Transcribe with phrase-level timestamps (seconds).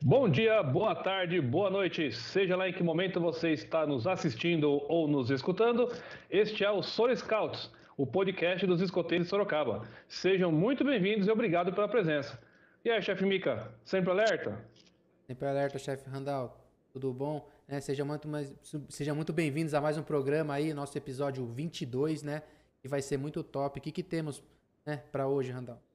[0.00, 4.80] Bom dia, boa tarde, boa noite, seja lá em que momento você está nos assistindo
[4.88, 5.92] ou nos escutando,
[6.30, 9.88] este é o Soro Scouts, o podcast dos escoteiros de Sorocaba.
[10.06, 12.40] Sejam muito bem-vindos e obrigado pela presença.
[12.84, 14.64] E aí, chefe Mica, sempre alerta?
[15.26, 16.56] Sempre alerta, chefe Randall.
[16.92, 17.48] Tudo bom?
[17.66, 18.28] É, seja muito,
[18.88, 22.44] seja muito bem-vindos a mais um programa aí, nosso episódio 22, né?
[22.80, 23.80] Que vai ser muito top.
[23.80, 24.40] O que, que temos
[24.86, 25.87] né, para hoje, Randall?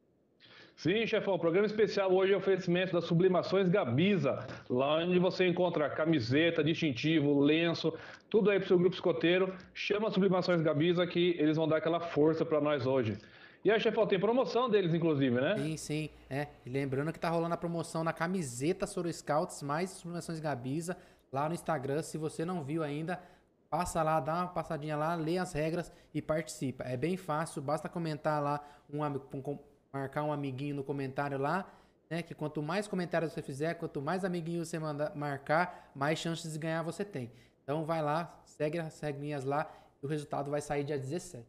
[0.75, 6.63] Sim, chefão, programa especial hoje é oferecimento das Sublimações Gabiza, lá onde você encontra camiseta,
[6.63, 7.93] distintivo, lenço,
[8.29, 9.53] tudo aí pro seu grupo escoteiro.
[9.73, 13.17] Chama as Sublimações Gabiza que eles vão dar aquela força para nós hoje.
[13.63, 15.55] E aí, chefão, tem promoção deles, inclusive, né?
[15.57, 16.09] Sim, sim.
[16.29, 16.47] É.
[16.65, 20.97] Lembrando que tá rolando a promoção na camiseta Soro Scouts, mais Sublimações Gabiza,
[21.31, 22.01] lá no Instagram.
[22.01, 23.21] Se você não viu ainda,
[23.69, 26.83] passa lá, dá uma passadinha lá, lê as regras e participa.
[26.83, 28.59] É bem fácil, basta comentar lá
[28.91, 29.57] um, um
[29.93, 31.71] marcar um amiguinho no comentário lá,
[32.09, 32.23] né?
[32.23, 36.59] Que quanto mais comentários você fizer, quanto mais amiguinhos você manda marcar, mais chances de
[36.59, 37.31] ganhar você tem.
[37.63, 41.45] Então vai lá, segue as regrinhas lá e o resultado vai sair dia 17.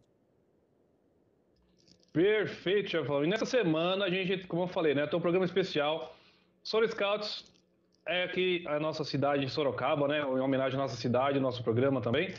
[2.12, 3.24] Perfeito, chefão.
[3.24, 6.14] E nessa semana a gente, como eu falei, né, tem um programa especial.
[6.62, 7.50] Soro Scouts
[8.06, 12.00] é aqui a nossa cidade de Sorocaba, né, em homenagem à nossa cidade, nosso programa
[12.00, 12.32] também.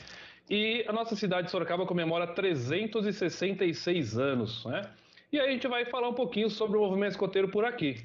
[0.49, 4.83] E a nossa cidade de Sorocaba comemora 366 anos, né?
[5.31, 8.03] E aí a gente vai falar um pouquinho sobre o movimento escoteiro por aqui.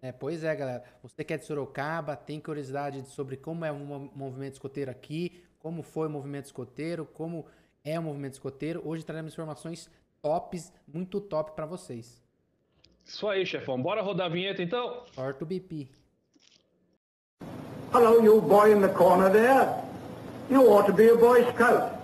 [0.00, 0.84] É, pois é, galera.
[1.02, 5.82] Você que é de Sorocaba, tem curiosidade sobre como é o movimento escoteiro aqui, como
[5.82, 7.46] foi o movimento escoteiro, como
[7.84, 8.80] é o movimento escoteiro.
[8.84, 9.90] Hoje traremos informações
[10.22, 12.22] tops, muito top para vocês.
[13.04, 13.80] Isso aí, chefão.
[13.80, 15.04] Bora rodar a vinheta então?
[15.12, 15.88] Sorte o BP.
[17.92, 19.88] Hello, you boy in the corner there.
[20.50, 21.97] You ought to be a Boy Scout.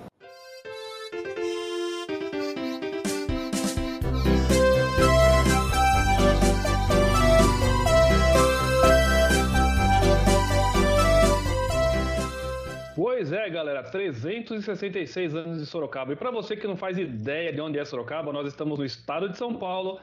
[13.35, 16.13] É, galera, 366 anos de Sorocaba.
[16.13, 19.29] E para você que não faz ideia de onde é Sorocaba, nós estamos no estado
[19.29, 20.01] de São Paulo,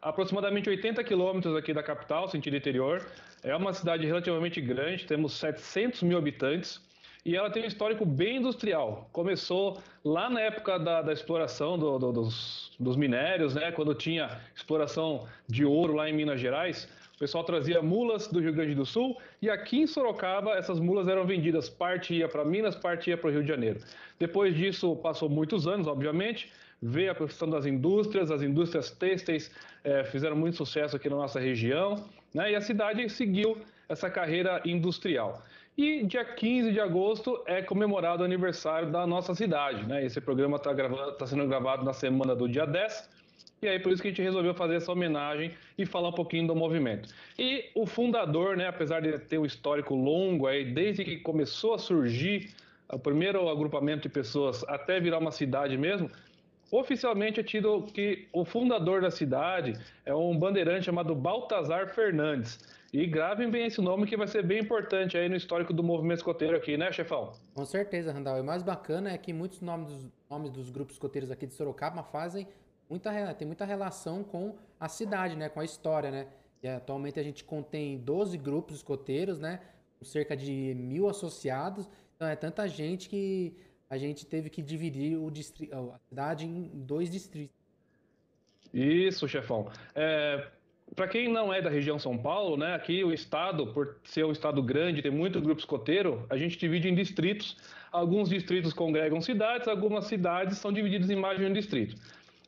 [0.00, 3.06] aproximadamente 80 quilômetros aqui da capital, sentido interior.
[3.42, 6.80] É uma cidade relativamente grande, temos 700 mil habitantes
[7.24, 9.08] e ela tem um histórico bem industrial.
[9.12, 14.40] Começou lá na época da, da exploração do, do, dos, dos minérios, né, quando tinha
[14.54, 16.88] exploração de ouro lá em Minas Gerais
[17.22, 21.24] pessoal trazia mulas do Rio Grande do Sul e aqui em Sorocaba essas mulas eram
[21.24, 23.78] vendidas, parte ia para Minas, parte ia para o Rio de Janeiro.
[24.18, 26.50] Depois disso, passou muitos anos, obviamente,
[26.82, 29.52] veio a questão das indústrias, as indústrias têxteis
[29.84, 33.56] é, fizeram muito sucesso aqui na nossa região, né, e a cidade seguiu
[33.88, 35.44] essa carreira industrial.
[35.78, 39.86] E dia 15 de agosto é comemorado o aniversário da nossa cidade.
[39.86, 40.04] Né?
[40.04, 40.74] Esse programa está
[41.16, 43.21] tá sendo gravado na semana do dia 10.
[43.64, 46.48] E aí por isso que a gente resolveu fazer essa homenagem e falar um pouquinho
[46.48, 47.08] do movimento.
[47.38, 51.78] E o fundador, né, apesar de ter um histórico longo aí, desde que começou a
[51.78, 52.50] surgir
[52.92, 56.10] o primeiro agrupamento de pessoas até virar uma cidade mesmo,
[56.72, 62.58] oficialmente é tido que o fundador da cidade é um bandeirante chamado Baltazar Fernandes.
[62.92, 66.18] E gravem bem esse nome que vai ser bem importante aí no histórico do movimento
[66.18, 67.32] escoteiro aqui, né, chefão?
[67.54, 68.38] Com certeza, Randall.
[68.38, 71.54] E o mais bacana é que muitos nomes dos, nomes dos grupos escoteiros aqui de
[71.54, 72.48] Sorocaba fazem
[72.92, 75.48] muita, tem muita relação com a cidade, né?
[75.48, 76.26] Com a história, né?
[76.62, 79.60] E atualmente a gente contém 12 grupos escoteiros, né?
[79.98, 81.88] Com cerca de mil associados.
[82.14, 83.56] Então é tanta gente que
[83.88, 87.56] a gente teve que dividir o distrito, a cidade em dois distritos.
[88.72, 89.70] Isso, chefão.
[89.94, 90.46] É,
[90.94, 94.32] para quem não é da região São Paulo, né, aqui o estado, por ser um
[94.32, 97.56] estado grande, tem muito grupo escoteiro, a gente divide em distritos.
[97.90, 101.96] Alguns distritos congregam cidades, algumas cidades são divididas em mais de um distrito.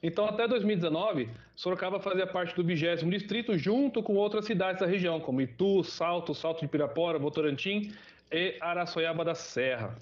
[0.06, 5.19] Então, até 2019, Sorocaba fazia parte do 20 distrito, junto com outras cidades da região,
[5.19, 7.91] como Itu, Salto, Salto de Pirapora, Votorantim
[8.31, 9.97] e Araçoiaba da Serra.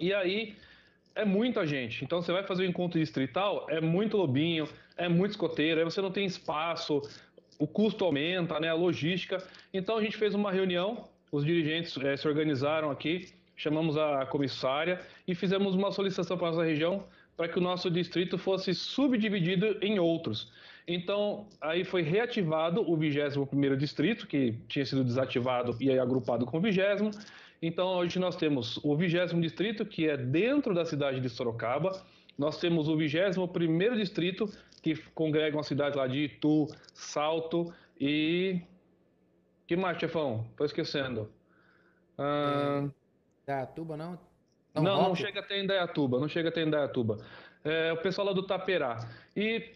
[0.00, 0.56] E aí,
[1.14, 2.02] é muita gente.
[2.02, 4.66] Então, você vai fazer o um encontro distrital, é muito lobinho,
[4.96, 7.02] é muito escoteiro, aí você não tem espaço,
[7.58, 9.36] o custo aumenta, né, a logística.
[9.74, 14.98] Então, a gente fez uma reunião, os dirigentes é, se organizaram aqui, chamamos a comissária
[15.28, 17.04] e fizemos uma solicitação para a nossa região
[17.40, 20.52] para que o nosso distrito fosse subdividido em outros.
[20.86, 26.58] Então, aí foi reativado o 21º distrito, que tinha sido desativado e aí agrupado com
[26.58, 26.78] o 20
[27.62, 32.04] Então, hoje nós temos o 20 distrito, que é dentro da cidade de Sorocaba.
[32.36, 34.46] Nós temos o 21º distrito,
[34.82, 38.60] que congrega uma cidade lá de Itu, Salto e...
[39.66, 40.44] que mais, chefão?
[40.50, 41.30] Estou esquecendo.
[42.18, 42.86] Ah...
[43.46, 44.29] É, Tuba, não?
[44.74, 47.18] Não, não, não chega até Indaiatuba, não chega até Indaiatuba.
[47.64, 49.08] É o pessoal lá do Taperá.
[49.36, 49.70] E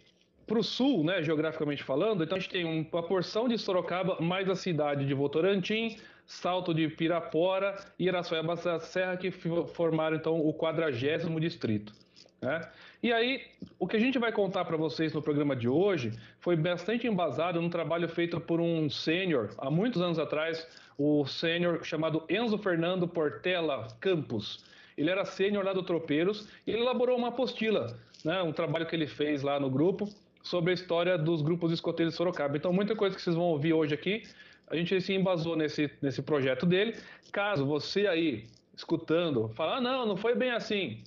[0.47, 4.49] para o sul, né, geograficamente falando, então a gente tem uma porção de Sorocaba mais
[4.49, 5.97] a cidade de Votorantim,
[6.27, 11.93] Salto de Pirapora e Iraçoiaba da Serra, que formaram então o quadragésimo distrito.
[12.41, 12.61] Né?
[13.03, 13.43] E aí,
[13.79, 17.61] o que a gente vai contar para vocês no programa de hoje foi bastante embasado
[17.61, 23.09] num trabalho feito por um sênior, há muitos anos atrás, o sênior chamado Enzo Fernando
[23.09, 24.65] Portela Campos.
[24.97, 28.95] Ele era sênior lá do Tropeiros e ele elaborou uma apostila, né, um trabalho que
[28.95, 30.09] ele fez lá no grupo
[30.43, 32.57] sobre a história dos grupos escoteiros de Sorocaba.
[32.57, 34.23] Então, muita coisa que vocês vão ouvir hoje aqui
[34.69, 36.99] a gente se embasou nesse, nesse projeto dele.
[37.33, 38.47] Caso você aí,
[38.77, 41.03] escutando, falar, ah, não, não foi bem assim,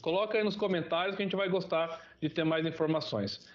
[0.00, 3.48] coloca aí nos comentários que a gente vai gostar de ter mais informações.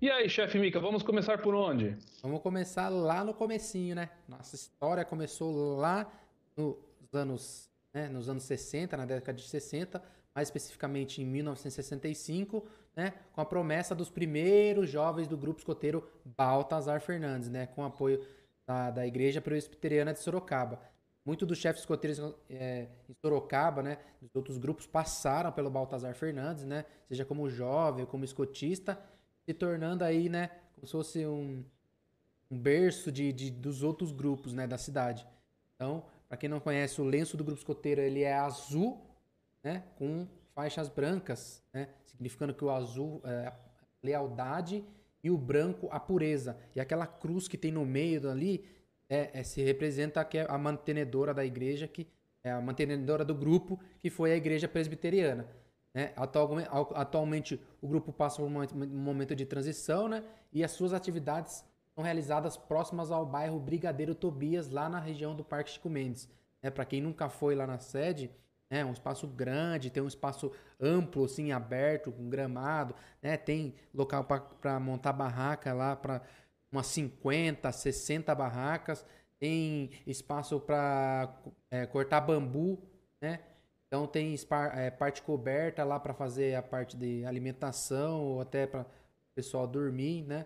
[0.00, 1.96] E aí, chefe Mica, vamos começar por onde?
[2.22, 4.10] Vamos começar lá no comecinho, né?
[4.28, 6.06] Nossa história começou lá
[6.54, 6.76] nos
[7.14, 10.02] anos, né, nos anos 60, na década de 60,
[10.34, 12.62] mais especificamente em 1965,
[12.94, 18.22] né, com a promessa dos primeiros jovens do grupo escoteiro Baltazar Fernandes, né, com apoio
[18.66, 20.78] da, da Igreja Presbiteriana de Sorocaba.
[21.24, 22.20] Muitos dos chefes escoteiros
[22.50, 28.04] é, em Sorocaba, né, dos outros grupos, passaram pelo Baltazar Fernandes, né, seja como jovem,
[28.04, 29.00] como escotista,
[29.46, 31.64] se tornando aí, né, como se fosse um,
[32.50, 35.26] um berço de, de, dos outros grupos, né, da cidade.
[35.74, 39.00] Então, para quem não conhece, o lenço do grupo escoteiro ele é azul,
[39.62, 43.56] né, com faixas brancas, né, significando que o azul é a
[44.02, 44.84] lealdade
[45.22, 46.56] e o branco a pureza.
[46.74, 48.64] E aquela cruz que tem no meio ali
[49.08, 52.06] é, é, se representa que é a mantenedora da igreja, que
[52.42, 55.48] é a mantenedora do grupo, que foi a igreja presbiteriana.
[55.92, 56.12] Né?
[56.94, 60.22] Atualmente o grupo passa por um momento de transição né?
[60.52, 61.64] e as suas atividades
[61.96, 66.28] são realizadas próximas ao bairro Brigadeiro Tobias, lá na região do Parque Chico Mendes.
[66.62, 68.30] É, Para quem nunca foi lá na sede,
[68.68, 73.36] é um espaço grande, tem um espaço amplo, assim, aberto, com gramado, né?
[73.38, 76.20] Tem local para montar barraca lá para
[76.70, 79.06] umas 50, 60 barracas,
[79.38, 81.34] tem espaço para
[81.70, 82.78] é, cortar bambu,
[83.22, 83.40] né?
[83.86, 84.34] Então tem
[84.74, 88.86] é, parte coberta lá para fazer a parte de alimentação ou até para o
[89.34, 90.44] pessoal dormir, né?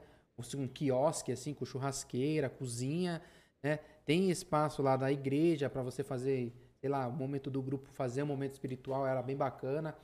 [0.56, 3.22] Um quiosque assim com churrasqueira, cozinha,
[3.62, 3.78] né?
[4.04, 8.22] Tem espaço lá da igreja para você fazer sei lá, o momento do grupo fazer
[8.22, 9.94] um momento espiritual era bem bacana.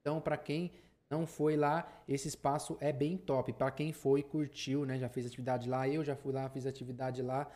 [0.00, 0.72] Então, para quem
[1.08, 3.52] não foi lá, esse espaço é bem top.
[3.52, 4.98] Para quem foi, curtiu, né?
[4.98, 7.48] Já fez atividade lá, eu já fui lá, fiz atividade lá.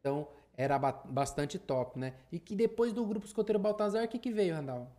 [0.00, 0.26] Então,
[0.56, 2.14] era bastante top, né?
[2.32, 4.90] E que depois do grupo escoteiro Baltazar, o que, que veio, Randall?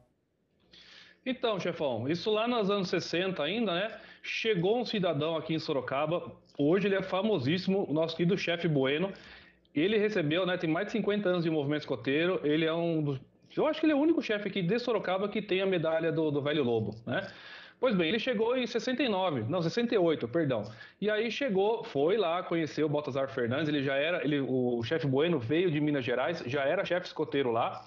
[1.25, 3.99] Então, chefão, isso lá nos anos 60 ainda, né?
[4.21, 9.11] Chegou um cidadão aqui em Sorocaba, hoje ele é famosíssimo, o nosso querido chefe Bueno.
[9.73, 13.19] Ele recebeu, né, tem mais de 50 anos de movimento escoteiro, ele é um dos...
[13.55, 16.11] Eu acho que ele é o único chefe aqui de Sorocaba que tem a medalha
[16.11, 17.27] do, do Velho Lobo, né?
[17.79, 20.63] Pois bem, ele chegou em 69, não, 68, perdão.
[20.99, 25.05] E aí chegou, foi lá, conheceu o Baltazar Fernandes, ele já era, ele, o chefe
[25.05, 27.85] Bueno veio de Minas Gerais, já era chefe escoteiro lá.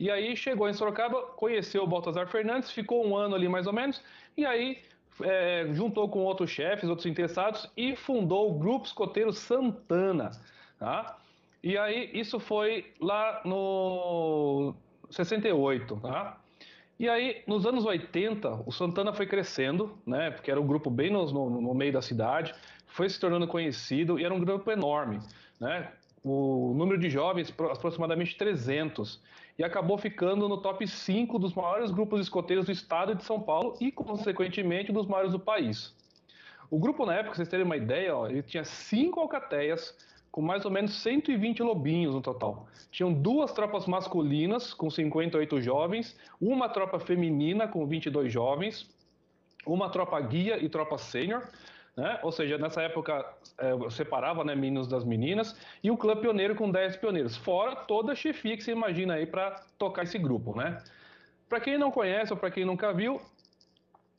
[0.00, 3.72] E aí chegou em Sorocaba, conheceu o Baltazar Fernandes, ficou um ano ali mais ou
[3.72, 4.02] menos,
[4.36, 4.78] e aí
[5.22, 10.30] é, juntou com outros chefes, outros interessados e fundou o Grupo Escoteiro Santana.
[10.78, 11.18] Tá?
[11.62, 14.74] E aí, isso foi lá no
[15.10, 16.40] 68, tá?
[16.98, 20.30] E aí, nos anos 80, o Santana foi crescendo, né?
[20.30, 22.54] Porque era um grupo bem no, no, no meio da cidade,
[22.86, 25.18] foi se tornando conhecido e era um grupo enorme,
[25.58, 25.90] né?
[26.22, 29.20] O número de jovens, aproximadamente 300,
[29.60, 33.76] e acabou ficando no top 5 dos maiores grupos escoteiros do estado de São Paulo
[33.78, 35.94] e, consequentemente, dos maiores do país.
[36.70, 39.94] O grupo, na época, vocês terem uma ideia, ó, ele tinha cinco alcateias,
[40.32, 42.68] com mais ou menos 120 lobinhos no total.
[42.90, 48.88] Tinham duas tropas masculinas, com 58 jovens, uma tropa feminina, com 22 jovens,
[49.66, 51.46] uma tropa guia e tropa sênior,
[51.96, 52.18] né?
[52.22, 53.24] ou seja, nessa época
[53.58, 58.12] é, separava né, meninos das meninas, e o clã pioneiro com 10 pioneiros, fora toda
[58.12, 60.56] a chefia que você imagina aí para tocar esse grupo.
[60.56, 60.82] Né?
[61.48, 63.20] Para quem não conhece ou para quem nunca viu,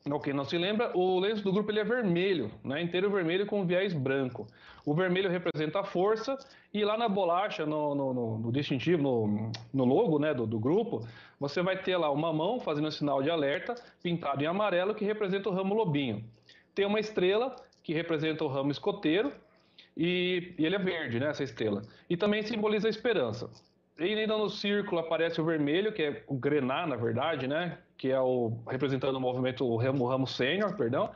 [0.10, 2.82] ou quem não se lembra, o lenço do grupo ele é vermelho, né?
[2.82, 4.48] inteiro vermelho com viés branco.
[4.84, 6.38] O vermelho representa a força
[6.74, 11.06] e lá na bolacha, no, no, no distintivo, no, no logo né, do, do, grupo,
[11.40, 15.06] você vai ter lá uma mão fazendo um sinal de alerta, pintado em amarelo, que
[15.06, 16.24] representa o ramo lobinho.
[16.74, 19.32] Tem uma estrela que representa o ramo escoteiro
[19.96, 21.82] e, e ele é verde, né, essa estrela.
[22.10, 23.50] E também simboliza a esperança.
[24.00, 27.78] E ainda no círculo aparece o vermelho, que é o grená, na verdade, né?
[27.98, 31.12] Que é o representando o movimento o ramo, ramo sênior, perdão.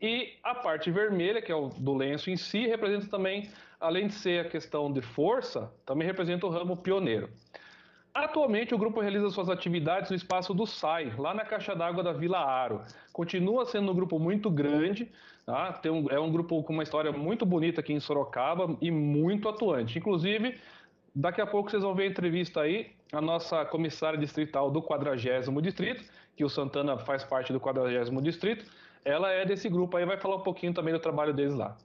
[0.00, 3.48] E a parte vermelha, que é o do lenço em si, representa também,
[3.78, 7.30] além de ser a questão de força, também representa o ramo pioneiro.
[8.16, 12.14] Atualmente, o grupo realiza suas atividades no espaço do SAI, lá na caixa d'água da
[12.14, 12.80] Vila Aro.
[13.12, 15.12] Continua sendo um grupo muito grande,
[15.44, 15.74] tá?
[15.74, 19.50] Tem um, é um grupo com uma história muito bonita aqui em Sorocaba e muito
[19.50, 19.98] atuante.
[19.98, 20.58] Inclusive,
[21.14, 25.14] daqui a pouco vocês vão ver a entrevista aí, a nossa comissária distrital do 40
[25.60, 26.02] Distrito,
[26.34, 28.64] que o Santana faz parte do 40 Distrito,
[29.04, 31.76] ela é desse grupo aí, vai falar um pouquinho também do trabalho deles lá.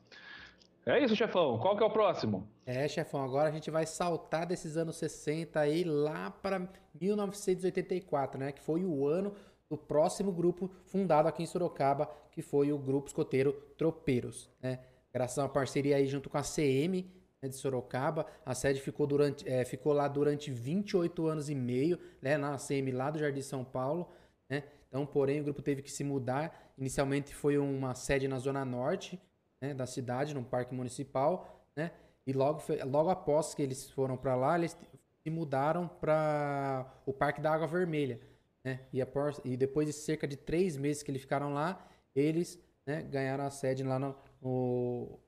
[0.86, 1.60] É isso, chefão.
[1.60, 2.48] Qual que é o próximo?
[2.66, 6.68] É, chefão, agora a gente vai saltar desses anos 60 aí lá para
[7.00, 8.52] 1984, né?
[8.52, 9.34] Que foi o ano
[9.70, 14.80] do próximo grupo fundado aqui em Sorocaba, que foi o Grupo Escoteiro Tropeiros, né?
[15.14, 17.10] Graças a uma parceria aí junto com a CM
[17.42, 22.00] né, de Sorocaba, a sede ficou, durante, é, ficou lá durante 28 anos e meio,
[22.22, 22.38] né?
[22.38, 24.10] Na CM lá do Jardim São Paulo,
[24.50, 24.64] né?
[24.88, 26.74] Então, porém, o grupo teve que se mudar.
[26.78, 29.20] Inicialmente foi uma sede na Zona Norte,
[29.62, 31.92] né, da cidade, num parque municipal, né?
[32.26, 34.78] E logo, logo após que eles foram para lá, eles
[35.24, 38.20] se mudaram para o Parque da Água Vermelha,
[38.64, 38.80] né?
[38.92, 43.02] E, após, e, depois de cerca de três meses que eles ficaram lá, eles né,
[43.04, 45.20] ganharam a sede lá no, no,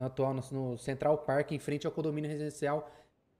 [0.00, 2.90] atual no, no, Central Park, em frente ao condomínio residencial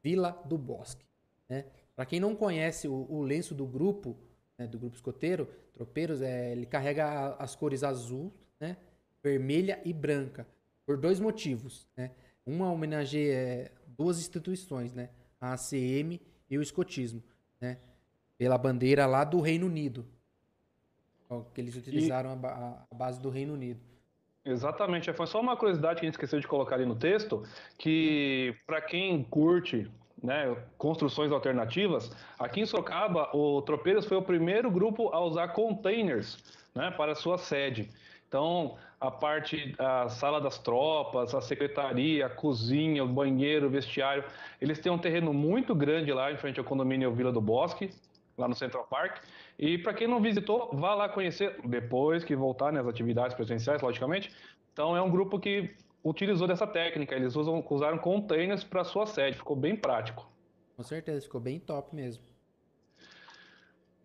[0.03, 1.05] Vila do Bosque.
[1.49, 1.65] Né?
[1.95, 4.17] Para quem não conhece o, o lenço do grupo,
[4.59, 8.77] né, do grupo escoteiro, Tropeiros, é, ele carrega as cores azul, né?
[9.23, 10.47] Vermelha e branca,
[10.85, 11.89] por dois motivos.
[11.97, 12.11] Né?
[12.45, 15.11] Uma homenageia é, duas instituições, né?
[15.41, 17.23] a ACM e o escotismo,
[17.61, 17.79] né?
[18.37, 20.07] pela bandeira lá do Reino Unido,
[21.55, 22.47] que eles utilizaram e...
[22.47, 23.81] a, a base do Reino Unido.
[24.45, 27.47] Exatamente, foi só uma curiosidade que a gente esqueceu de colocar ali no texto,
[27.79, 29.89] que para quem curte
[30.21, 36.43] né, construções alternativas, aqui em Sorocaba, o Tropeiros foi o primeiro grupo a usar containers
[36.75, 37.91] né, para sua sede.
[38.33, 44.25] Então, a parte, a sala das tropas, a secretaria, a cozinha, o banheiro, o vestiário,
[44.59, 47.91] eles têm um terreno muito grande lá em frente ao condomínio Vila do Bosque,
[48.39, 49.19] lá no Central Park.
[49.59, 53.83] E para quem não visitou, vá lá conhecer depois que voltar nas né, atividades presenciais,
[53.83, 54.35] logicamente.
[54.73, 57.15] Então, é um grupo que utilizou dessa técnica.
[57.15, 60.27] Eles usam, usaram containers para sua sede, ficou bem prático.
[60.75, 62.32] Com certeza, ficou bem top mesmo.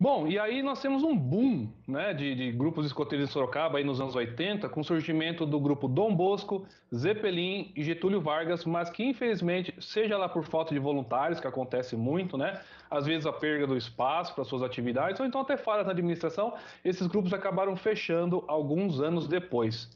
[0.00, 3.84] Bom, e aí nós temos um boom né, de, de, grupos escoteiros em Sorocaba aí
[3.84, 6.64] nos anos 80, com o surgimento do grupo Dom Bosco,
[6.94, 11.96] Zeppelin e Getúlio Vargas, mas que infelizmente, seja lá por falta de voluntários, que acontece
[11.96, 12.60] muito, né?
[12.88, 16.54] Às vezes a perda do espaço para suas atividades, ou então até falhas na administração,
[16.84, 19.90] esses grupos acabaram fechando alguns anos depois.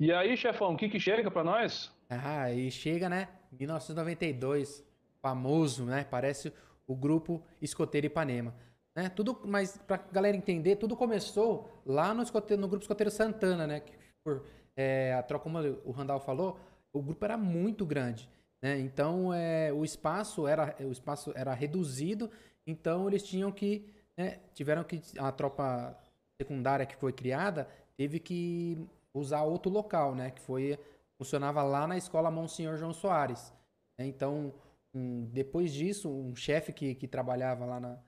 [0.00, 1.92] E aí, chefão, o que, que chega para nós?
[2.08, 3.28] Ah, e chega, né?
[3.52, 4.82] 1992,
[5.20, 6.06] famoso, né?
[6.10, 6.50] Parece
[6.86, 8.54] o grupo Escoteiro Ipanema.
[8.94, 9.08] Né?
[9.08, 13.80] Tudo, mas pra galera entender, tudo começou lá no, no grupo escoteiro Santana, né?
[13.80, 14.44] Que por
[14.76, 16.58] é, a troca, como o Randall falou,
[16.92, 18.28] o grupo era muito grande.
[18.62, 18.78] Né?
[18.78, 22.30] Então é, o espaço era o espaço era reduzido,
[22.66, 25.98] então eles tinham que né, tiveram que a tropa
[26.40, 28.78] secundária que foi criada teve que
[29.12, 30.30] usar outro local, né?
[30.30, 30.78] Que foi
[31.18, 33.52] funcionava lá na escola Monsenhor João Soares.
[33.98, 34.06] Né?
[34.06, 34.52] Então
[34.94, 37.98] um, depois disso um chefe que, que trabalhava lá na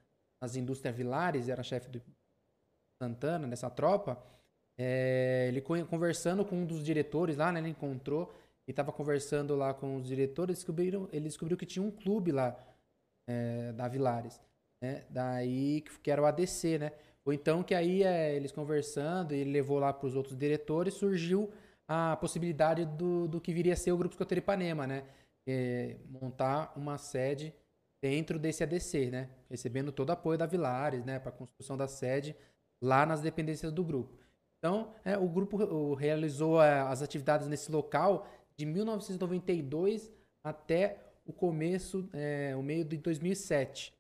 [0.45, 2.03] nas indústrias Vilares, era chefe do
[3.03, 4.23] Santana, nessa tropa,
[4.79, 8.31] é, ele conversando com um dos diretores lá, né, ele encontrou
[8.69, 12.55] e estava conversando lá com os diretores, descobriram, ele descobriu que tinha um clube lá
[13.27, 14.39] é, da Vilares,
[14.83, 16.93] né, daí que era o ADC, né,
[17.25, 21.51] ou então que aí é, eles conversando, ele levou lá para os outros diretores, surgiu
[21.89, 25.05] a possibilidade do, do que viria a ser o Grupo Escoteiro Ipanema, né,
[25.47, 27.55] é, montar uma sede
[28.05, 29.31] dentro desse ADC, né?
[29.49, 31.19] Recebendo todo o apoio da Vilares, né?
[31.19, 32.37] Para a construção da sede
[32.79, 34.19] lá nas dependências do grupo.
[34.59, 40.13] Então, é, o grupo realizou é, as atividades nesse local de 1992
[40.45, 43.95] até o começo, é, o meio de 2007,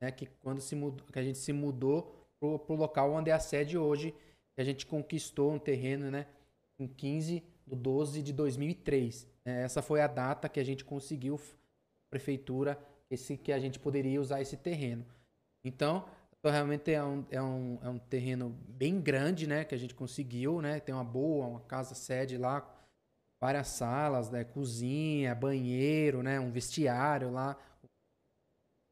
[0.00, 0.12] né?
[0.12, 3.40] Que quando se mudou, que a gente se mudou para o local onde é a
[3.40, 4.14] sede hoje,
[4.54, 6.28] que a gente conquistou um terreno, né?
[6.78, 9.26] Em 15 de 12 de 2003.
[9.44, 12.78] É, essa foi a data que a gente conseguiu a prefeitura
[13.10, 15.04] esse que a gente poderia usar esse terreno.
[15.64, 16.08] Então,
[16.44, 19.64] realmente é um, é um, é um terreno bem grande, né?
[19.64, 20.80] Que a gente conseguiu, né?
[20.80, 22.66] Tem uma boa, uma casa sede lá,
[23.40, 24.44] várias salas, né?
[24.44, 26.38] Cozinha, banheiro, né?
[26.38, 27.56] Um vestiário lá,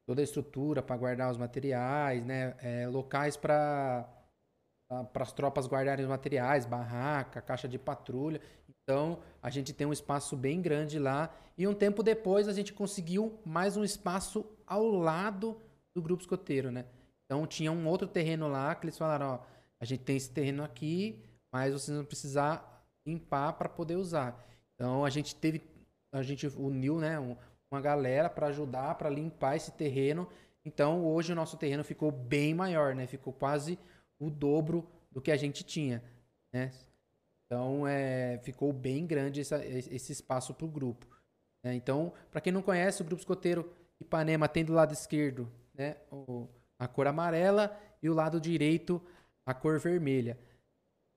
[0.05, 2.55] toda a estrutura para guardar os materiais, né?
[2.61, 4.13] É, locais para
[5.11, 8.39] para as tropas guardarem os materiais, barraca, caixa de patrulha.
[8.89, 11.29] Então, a gente tem um espaço bem grande lá.
[11.57, 15.59] E um tempo depois, a gente conseguiu mais um espaço ao lado
[15.93, 16.85] do grupo escoteiro, né?
[17.25, 19.39] Então, tinha um outro terreno lá que eles falaram: ó,
[19.77, 24.41] a gente tem esse terreno aqui, mas vocês vão precisar limpar para poder usar.
[24.75, 25.61] Então, a gente teve,
[26.13, 27.19] a gente uniu, né,
[27.69, 30.29] uma galera para ajudar, para limpar esse terreno.
[30.63, 33.05] Então, hoje o nosso terreno ficou bem maior, né?
[33.05, 33.77] Ficou quase
[34.17, 36.01] o dobro do que a gente tinha,
[36.53, 36.71] né?
[37.47, 41.07] Então, é, ficou bem grande essa, esse espaço para o grupo.
[41.63, 41.73] Né?
[41.73, 46.47] Então, para quem não conhece, o Grupo Escoteiro Ipanema tem do lado esquerdo né, o,
[46.77, 49.01] a cor amarela e o lado direito
[49.45, 50.37] a cor vermelha.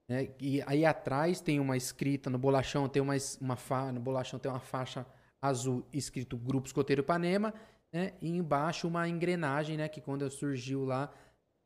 [0.09, 0.31] Né?
[0.41, 4.51] E aí atrás tem uma escrita, no bolachão tem uma, uma, fa, no bolachão tem
[4.51, 5.05] uma faixa
[5.43, 7.53] azul escrito Grupo Escoteiro Ipanema
[7.93, 8.13] né?
[8.21, 9.89] E embaixo uma engrenagem, né?
[9.89, 11.13] Que quando surgiu lá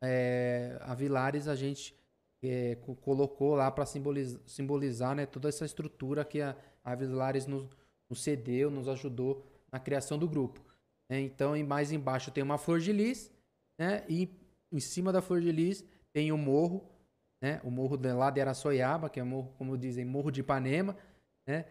[0.03, 1.95] é, a Vilares, a gente
[2.43, 7.67] é, colocou lá para simbolizar, simbolizar né, toda essa estrutura que a, a Vilares nos,
[8.09, 10.63] nos cedeu, nos ajudou na criação do grupo.
[11.09, 13.31] É, então, mais embaixo tem uma flor de lis,
[13.79, 14.03] né?
[14.09, 14.29] E
[14.71, 16.89] em cima da flor de lis tem o morro,
[17.41, 17.61] né?
[17.63, 20.97] O morro lá de Araçoiaba, que é morro, como dizem, morro de Ipanema,
[21.47, 21.65] né?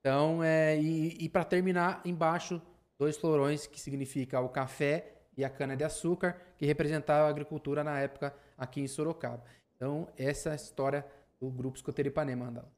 [0.00, 2.60] Então, é, e, e para terminar, embaixo
[2.98, 8.34] dois florões que significa o café e a cana-de-açúcar, que representava a agricultura na época
[8.56, 9.42] aqui em Sorocaba.
[9.76, 11.04] Então, essa é a história
[11.40, 12.68] do Grupo Escoteiro Ipanema, Andal.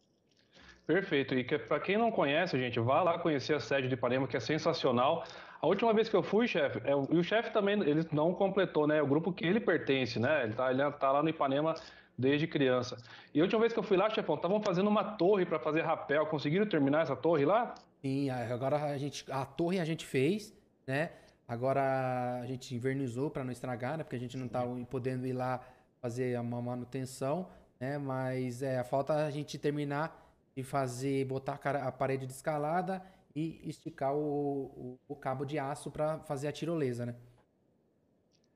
[0.87, 1.35] Perfeito.
[1.35, 4.37] E que, para quem não conhece, gente, vá lá conhecer a sede de Ipanema, que
[4.37, 5.23] é sensacional.
[5.61, 8.87] A última vez que eu fui, chefe, é, e o chefe também, ele não completou,
[8.87, 9.03] né?
[9.03, 10.45] O grupo que ele pertence, né?
[10.45, 11.75] Ele tá, ele tá lá no Ipanema
[12.17, 12.97] desde criança.
[13.35, 15.83] E a última vez que eu fui lá, chefão, estavam fazendo uma torre para fazer
[15.83, 16.27] rapel.
[16.27, 17.75] Conseguiram terminar essa torre lá?
[18.01, 20.55] Sim, agora a gente a torre a gente fez,
[20.87, 21.11] né?
[21.47, 24.05] Agora a gente invernizou para não estragar, né?
[24.05, 25.61] Porque a gente não tá podendo ir lá
[26.01, 27.49] fazer uma manutenção,
[27.81, 27.99] né?
[27.99, 30.27] Mas é, falta a gente terminar
[30.57, 33.03] de fazer, botar a parede de escalada
[33.35, 37.15] e esticar o, o, o cabo de aço para fazer a tirolesa, né?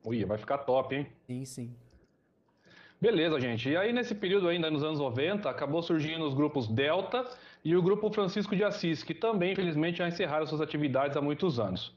[0.04, 1.06] Ui, vai ficar top, hein?
[1.26, 1.76] Sim, sim.
[3.00, 3.68] Beleza, gente.
[3.68, 7.28] E aí, nesse período ainda, nos anos 90, acabou surgindo os grupos Delta
[7.64, 11.58] e o grupo Francisco de Assis, que também, infelizmente, já encerraram suas atividades há muitos
[11.58, 11.94] anos.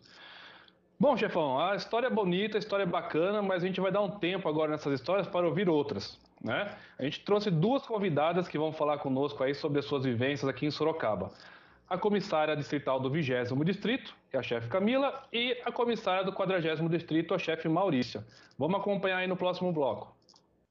[0.97, 4.01] Bom, chefão, a história é bonita, a história é bacana, mas a gente vai dar
[4.01, 6.17] um tempo agora nessas histórias para ouvir outras.
[6.41, 6.73] Né?
[6.97, 10.65] A gente trouxe duas convidadas que vão falar conosco aí sobre as suas vivências aqui
[10.65, 11.31] em Sorocaba.
[11.89, 16.31] A comissária distrital do 20 Distrito, que é a chefe Camila, e a comissária do
[16.31, 18.25] 40 Distrito, a chefe Maurícia.
[18.57, 20.15] Vamos acompanhar aí no próximo bloco.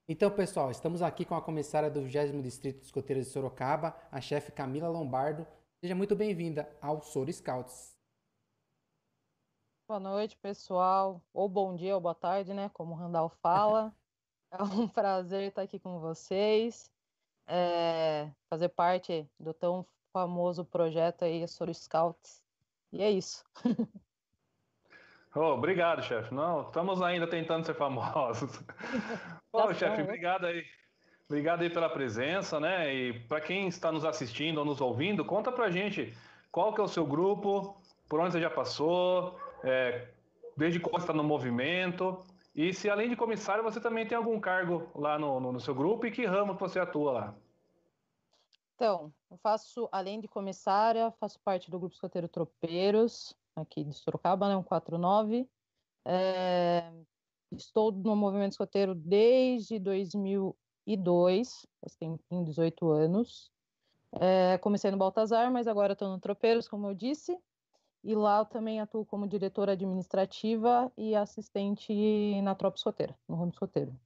[0.08, 4.22] Então, pessoal, estamos aqui com a comissária do 20 Distrito de Escoteiros de Sorocaba, a
[4.22, 5.46] chefe Camila Lombardo.
[5.82, 7.93] Seja muito bem-vinda ao Soro Scouts.
[9.86, 11.22] Boa noite, pessoal.
[11.34, 12.70] Ou bom dia ou boa tarde, né?
[12.72, 13.92] Como o Randall fala.
[14.50, 16.90] é um prazer estar aqui com vocês.
[17.46, 22.42] É, fazer parte do tão famoso projeto aí, Soro Scouts.
[22.92, 23.44] E é isso.
[25.36, 26.32] Oh, obrigado, chefe.
[26.32, 28.56] Não, estamos ainda tentando ser famosos.
[29.52, 30.64] Ô, oh, chefe, obrigado aí.
[31.28, 32.94] Obrigado aí pela presença, né?
[32.94, 36.16] E para quem está nos assistindo ou nos ouvindo, conta pra gente
[36.52, 37.76] qual que é o seu grupo,
[38.08, 40.08] por onde você já passou, é,
[40.56, 42.22] desde quando está no movimento,
[42.54, 45.74] e se além de comissário você também tem algum cargo lá no, no, no seu
[45.74, 47.34] grupo e que ramo você atua lá.
[48.74, 54.48] Então, eu faço, além de comissária, faço parte do grupo escoteiro Tropeiros, aqui de Sorocaba,
[54.48, 55.48] né, 149.
[56.04, 56.92] É,
[57.52, 61.66] estou no movimento escoteiro desde 2002,
[61.98, 63.50] tem 18 anos.
[64.20, 67.36] É, comecei no Baltazar, mas agora estou no Tropeiros, como eu disse.
[68.04, 73.50] E lá eu também atuo como diretora administrativa e assistente na tropa escoteira, no ramo
[73.50, 73.98] escoteiro.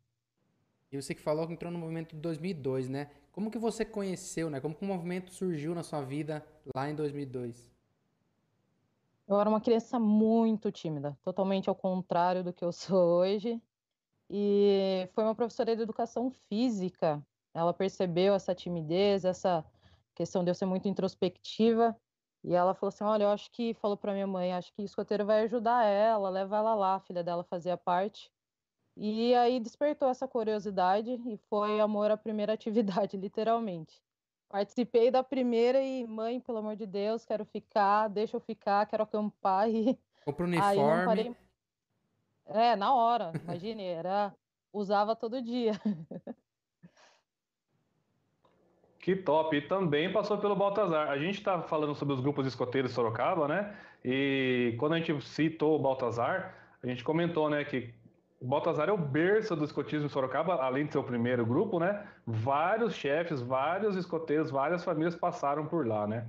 [0.92, 3.10] E você que falou que entrou no movimento de 2002, né?
[3.32, 4.60] Como que você conheceu, né?
[4.60, 7.70] Como que o movimento surgiu na sua vida lá em 2002?
[9.26, 13.60] Eu era uma criança muito tímida, totalmente ao contrário do que eu sou hoje.
[14.30, 17.20] E foi uma professora de educação física.
[17.52, 19.64] Ela percebeu essa timidez, essa
[20.14, 21.96] questão de eu ser muito introspectiva.
[22.44, 25.26] E ela falou assim: Olha, eu acho que, falou para minha mãe, acho que escoteiro
[25.26, 26.94] vai ajudar ela, leva ela lá.
[26.96, 28.30] A filha dela fazia parte.
[28.96, 34.02] E aí despertou essa curiosidade e foi amor à primeira atividade, literalmente.
[34.48, 39.02] Participei da primeira e, mãe, pelo amor de Deus, quero ficar, deixa eu ficar, quero
[39.02, 39.98] acampar e.
[40.24, 41.04] Compra uniforme.
[41.04, 41.36] Parei...
[42.46, 44.34] É, na hora, imagine, era.
[44.72, 45.72] Usava todo dia.
[49.08, 49.56] Que top!
[49.56, 51.08] E também passou pelo Baltazar.
[51.08, 53.74] A gente está falando sobre os grupos escoteiros de Sorocaba, né?
[54.04, 57.94] E quando a gente citou o Baltazar, a gente comentou, né, que
[58.38, 61.80] o Baltazar é o berço do escotismo em Sorocaba, além de ser o primeiro grupo,
[61.80, 62.06] né?
[62.26, 66.26] Vários chefes, vários escoteiros, várias famílias passaram por lá, né?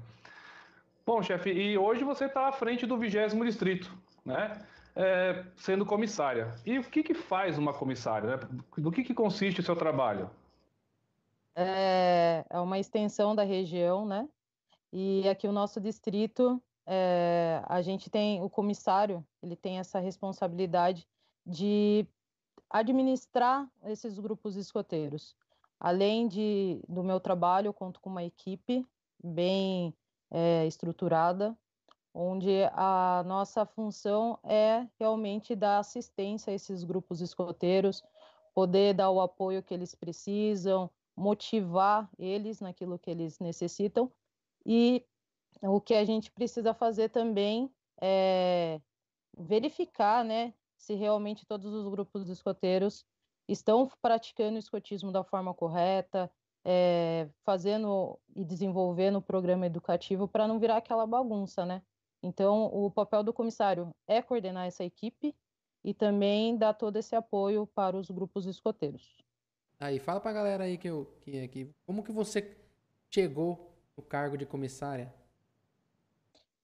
[1.06, 3.92] Bom, chefe, e hoje você está à frente do vigésimo distrito,
[4.26, 4.58] né?
[4.96, 6.56] É, sendo comissária.
[6.65, 8.38] E o que, que faz uma comissária?
[8.38, 8.39] Né?
[8.78, 10.30] Do que, que consiste o seu trabalho?
[11.62, 14.30] É, é uma extensão da região, né?
[14.93, 21.06] E aqui o nosso distrito é, a gente tem o comissário, ele tem essa responsabilidade
[21.45, 22.08] de
[22.69, 25.36] administrar esses grupos escoteiros.
[25.80, 28.86] Além de, do meu trabalho, eu conto com uma equipe
[29.22, 29.93] bem
[30.32, 31.58] é, estruturada,
[32.13, 38.02] onde a nossa função é realmente dar assistência a esses grupos escoteiros,
[38.54, 44.12] poder dar o apoio que eles precisam, motivar eles naquilo que eles necessitam
[44.65, 45.05] e
[45.62, 47.69] o que a gente precisa fazer também
[48.01, 48.82] é
[49.38, 53.05] verificar, né, se realmente todos os grupos de escoteiros
[53.47, 56.32] estão praticando o escotismo da forma correta,
[56.65, 61.82] é, fazendo e desenvolvendo o programa educativo para não virar aquela bagunça, né?
[62.21, 65.36] Então, o papel do comissário é coordenar essa equipe
[65.84, 69.15] e também dar todo esse apoio para os grupos escoteiros.
[69.80, 72.58] Aí, fala para a galera aí que, eu, que, que como que você
[73.10, 75.13] chegou no cargo de comissária?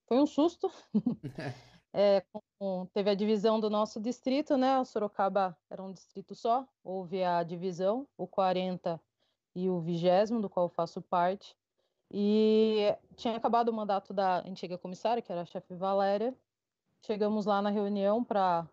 [0.06, 0.70] Foi um susto.
[1.94, 2.22] é,
[2.60, 4.78] com, teve a divisão do nosso distrito, né?
[4.80, 6.68] O Sorocaba era um distrito só.
[6.84, 9.02] Houve a divisão, o 40
[9.56, 11.56] e o 20, do qual eu faço parte.
[12.12, 16.36] E tinha acabado o mandato da antiga comissária, que era a chefe Valéria.
[17.02, 18.68] Chegamos lá na reunião para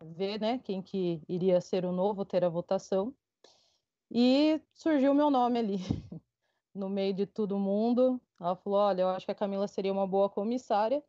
[0.00, 3.12] ver né, quem que iria ser o novo, ter a votação.
[4.10, 5.76] E surgiu o meu nome ali,
[6.74, 8.20] no meio de todo mundo.
[8.40, 11.02] Ela falou: Olha, eu acho que a Camila seria uma boa comissária.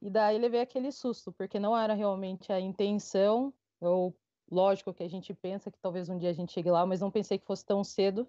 [0.00, 3.52] E daí levei aquele susto, porque não era realmente a intenção.
[3.80, 4.14] Eu,
[4.50, 7.10] lógico que a gente pensa que talvez um dia a gente chegue lá, mas não
[7.10, 8.28] pensei que fosse tão cedo.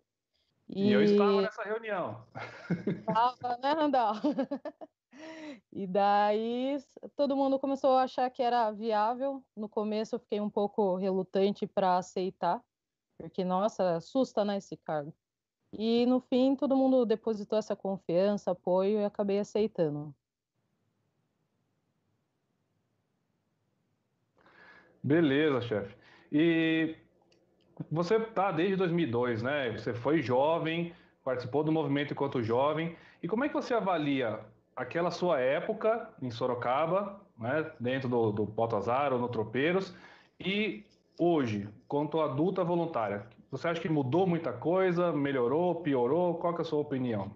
[0.70, 2.24] E, e eu estava nessa reunião.
[2.88, 4.16] Estava, né, Randall?
[5.72, 6.78] E daí
[7.16, 9.44] todo mundo começou a achar que era viável.
[9.56, 12.62] No começo eu fiquei um pouco relutante para aceitar,
[13.18, 15.14] porque, nossa, assusta, né, esse cargo.
[15.74, 20.14] E no fim, todo mundo depositou essa confiança, apoio e acabei aceitando.
[25.04, 25.96] Beleza, chefe.
[26.32, 26.96] E
[27.92, 29.72] você tá desde 2002, né?
[29.72, 32.96] Você foi jovem, participou do movimento enquanto jovem.
[33.22, 34.40] E como é que você avalia
[34.76, 37.72] aquela sua época em Sorocaba, né?
[37.80, 39.96] Dentro do, do Porto Azar ou no Tropeiros,
[40.40, 40.84] e
[41.18, 43.28] hoje, quanto adulta voluntária?
[43.52, 46.36] Você acha que mudou muita coisa, melhorou, piorou?
[46.36, 47.32] Qual é a sua opinião?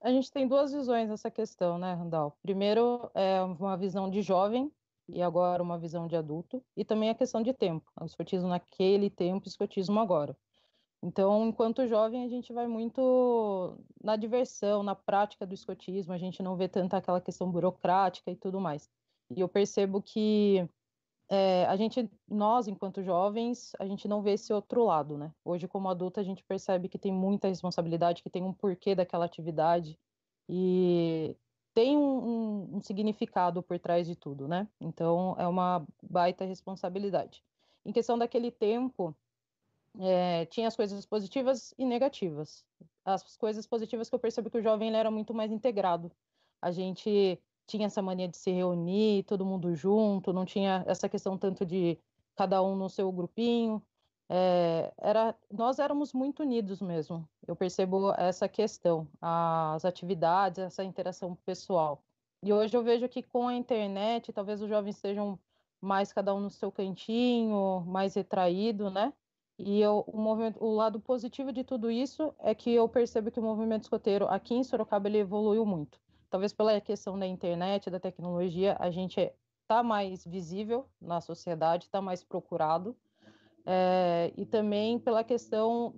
[0.00, 2.36] A gente tem duas visões nessa questão, né, Randall?
[2.42, 4.70] Primeiro, é uma visão de jovem
[5.08, 7.90] e agora uma visão de adulto, e também a questão de tempo.
[8.00, 10.36] O escotismo naquele tempo, o escotismo agora.
[11.02, 16.42] Então, enquanto jovem, a gente vai muito na diversão, na prática do escotismo, a gente
[16.42, 18.88] não vê tanta aquela questão burocrática e tudo mais.
[19.28, 20.66] E eu percebo que
[21.34, 25.32] é, a gente, nós, enquanto jovens, a gente não vê esse outro lado, né?
[25.42, 29.24] Hoje, como adulto, a gente percebe que tem muita responsabilidade, que tem um porquê daquela
[29.24, 29.98] atividade
[30.46, 31.34] e
[31.72, 34.68] tem um, um, um significado por trás de tudo, né?
[34.78, 37.42] Então, é uma baita responsabilidade.
[37.82, 39.16] Em questão daquele tempo,
[40.00, 42.62] é, tinha as coisas positivas e negativas.
[43.06, 46.12] As coisas positivas que eu percebi que o jovem era muito mais integrado.
[46.60, 51.38] A gente tinha essa mania de se reunir, todo mundo junto, não tinha essa questão
[51.38, 51.98] tanto de
[52.36, 53.82] cada um no seu grupinho.
[54.28, 57.28] É, era, nós éramos muito unidos mesmo.
[57.46, 62.02] Eu percebo essa questão, as atividades, essa interação pessoal.
[62.42, 65.38] E hoje eu vejo que com a internet, talvez os jovens sejam
[65.80, 69.12] mais cada um no seu cantinho, mais retraído, né?
[69.58, 73.38] E eu, o, movimento, o lado positivo de tudo isso é que eu percebo que
[73.38, 76.00] o movimento escoteiro aqui em Sorocaba ele evoluiu muito
[76.32, 79.20] talvez pela questão da internet, da tecnologia, a gente
[79.60, 82.96] está mais visível na sociedade, está mais procurado.
[83.66, 85.94] É, e também pela questão,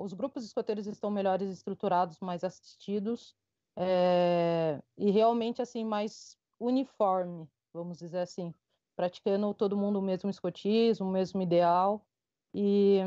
[0.00, 3.36] os grupos escoteiros estão melhores estruturados, mais assistidos
[3.76, 8.54] é, e realmente assim mais uniforme, vamos dizer assim,
[8.96, 12.04] praticando todo mundo o mesmo escotismo, o mesmo ideal
[12.54, 13.00] e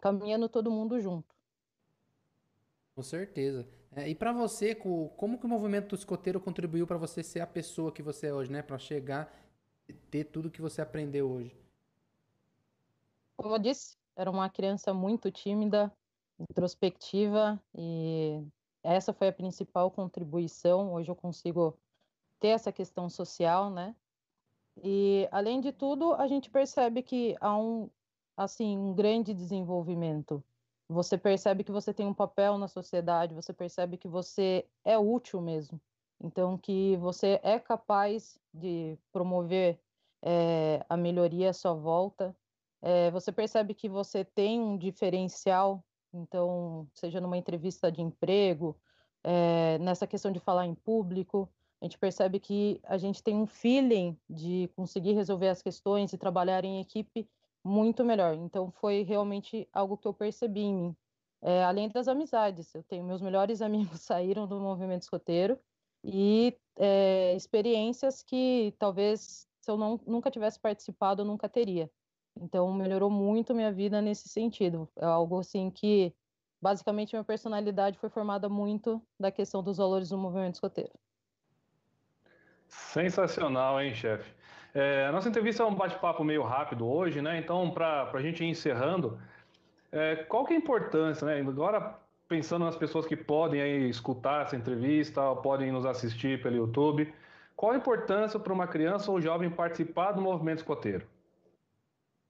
[0.00, 1.34] caminhando todo mundo junto.
[2.94, 3.68] Com certeza.
[3.96, 7.90] É, e para você, como que o movimento escoteiro contribuiu para você ser a pessoa
[7.90, 8.62] que você é hoje, né?
[8.62, 9.32] Para chegar
[10.10, 11.56] ter tudo que você aprendeu hoje?
[13.36, 15.92] Como eu disse, era uma criança muito tímida,
[16.38, 18.42] introspectiva e
[18.82, 20.92] essa foi a principal contribuição.
[20.92, 21.76] Hoje eu consigo
[22.38, 23.94] ter essa questão social, né?
[24.82, 27.90] E além de tudo, a gente percebe que há um
[28.36, 30.42] assim um grande desenvolvimento
[30.90, 35.40] você percebe que você tem um papel na sociedade, você percebe que você é útil
[35.40, 35.80] mesmo.
[36.20, 39.78] Então, que você é capaz de promover
[40.20, 42.36] é, a melhoria à sua volta.
[42.82, 48.76] É, você percebe que você tem um diferencial, então, seja numa entrevista de emprego,
[49.22, 51.48] é, nessa questão de falar em público,
[51.80, 56.18] a gente percebe que a gente tem um feeling de conseguir resolver as questões e
[56.18, 57.28] trabalhar em equipe
[57.64, 58.34] muito melhor.
[58.34, 60.96] Então, foi realmente algo que eu percebi em mim.
[61.42, 65.58] É, além das amizades, eu tenho meus melhores amigos saíram do movimento escoteiro
[66.04, 71.90] e é, experiências que talvez se eu não, nunca tivesse participado eu nunca teria.
[72.36, 74.88] Então melhorou muito minha vida nesse sentido.
[74.96, 76.14] É algo assim que
[76.60, 80.92] basicamente minha personalidade foi formada muito da questão dos valores do movimento escoteiro.
[82.68, 84.32] Sensacional, hein, chefe?
[84.74, 87.38] É, a nossa entrevista é um bate-papo meio rápido hoje, né?
[87.38, 89.18] Então, para a gente ir encerrando,
[89.90, 91.40] é, qual que é a importância, né?
[91.40, 97.12] Agora, pensando nas pessoas que podem aí escutar essa entrevista, podem nos assistir pelo YouTube,
[97.56, 101.06] qual a importância para uma criança ou jovem participar do movimento escoteiro?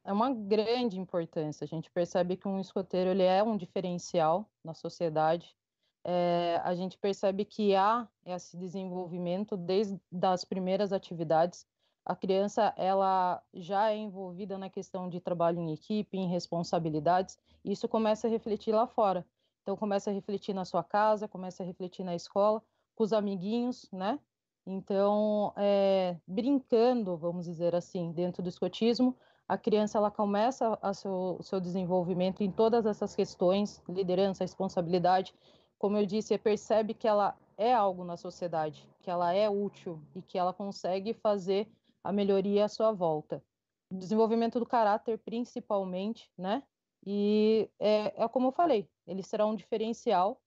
[0.03, 1.65] É uma grande importância.
[1.65, 5.55] A gente percebe que um escoteiro ele é um diferencial na sociedade.
[6.03, 11.67] É, a gente percebe que há esse desenvolvimento desde as primeiras atividades.
[12.05, 17.39] A criança ela já é envolvida na questão de trabalho em equipe, em responsabilidades.
[17.65, 19.25] E isso começa a refletir lá fora.
[19.63, 22.63] Então começa a refletir na sua casa, começa a refletir na escola,
[22.95, 24.19] com os amiguinhos, né?
[24.67, 29.17] Então, é, brincando, vamos dizer assim, dentro do escotismo,
[29.49, 35.35] a criança ela começa a seu, o seu desenvolvimento em todas essas questões, liderança, responsabilidade.
[35.79, 40.23] Como eu disse, percebe que ela é algo na sociedade, que ela é útil e
[40.23, 41.69] que ela consegue fazer
[42.03, 43.43] a melhoria à sua volta.
[43.91, 46.63] Desenvolvimento do caráter, principalmente, né?
[47.05, 50.41] E é, é como eu falei, ele será um diferencial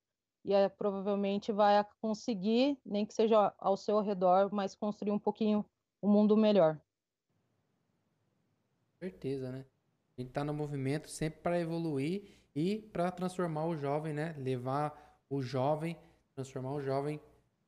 [0.46, 5.66] e é, provavelmente vai conseguir, nem que seja ao seu redor, mas construir um pouquinho
[6.02, 6.80] um mundo melhor.
[9.00, 9.66] Certeza, né?
[10.18, 14.36] A gente está no movimento sempre para evoluir e para transformar o jovem, né?
[14.38, 15.98] Levar o jovem,
[16.36, 17.20] transformar o jovem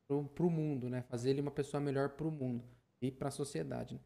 [0.06, 1.02] para o mundo, né?
[1.02, 3.94] Fazer ele uma pessoa melhor para o mundo e para a sociedade.
[3.94, 4.00] Né?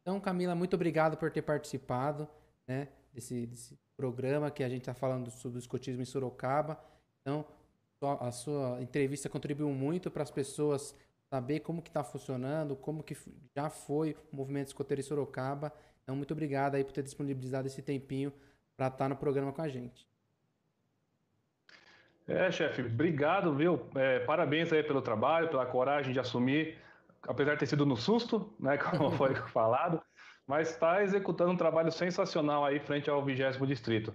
[0.00, 2.28] Então, Camila, muito obrigado por ter participado,
[2.66, 2.88] né?
[3.12, 6.82] Desse, desse programa que a gente está falando sobre o escotismo em Sorocaba.
[7.20, 7.44] Então,
[8.20, 10.96] a sua entrevista contribuiu muito para as pessoas
[11.30, 13.16] saber como que está funcionando, como que
[13.54, 15.72] já foi o movimento escoteiro em Sorocaba.
[16.02, 18.32] Então, muito obrigado aí por ter disponibilizado esse tempinho
[18.76, 20.08] para estar tá no programa com a gente.
[22.26, 23.80] É, chefe, obrigado, viu?
[23.94, 26.78] É, parabéns aí pelo trabalho, pela coragem de assumir,
[27.26, 30.00] apesar de ter sido no susto, né, como foi falado,
[30.46, 34.14] mas está executando um trabalho sensacional aí frente ao 20 Distrito.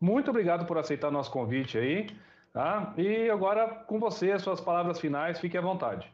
[0.00, 2.06] Muito obrigado por aceitar nosso convite aí,
[2.52, 2.94] tá?
[2.96, 6.12] E agora com você, as suas palavras finais, fique à vontade.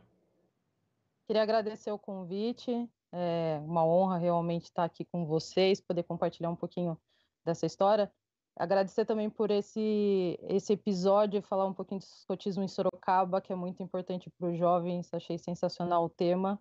[1.26, 6.57] Queria agradecer o convite, é uma honra realmente estar aqui com vocês, poder compartilhar um
[6.57, 6.98] pouquinho
[7.44, 8.11] dessa história.
[8.57, 13.57] Agradecer também por esse, esse episódio, falar um pouquinho de escotismo em Sorocaba, que é
[13.57, 16.61] muito importante para os jovens, achei sensacional o tema.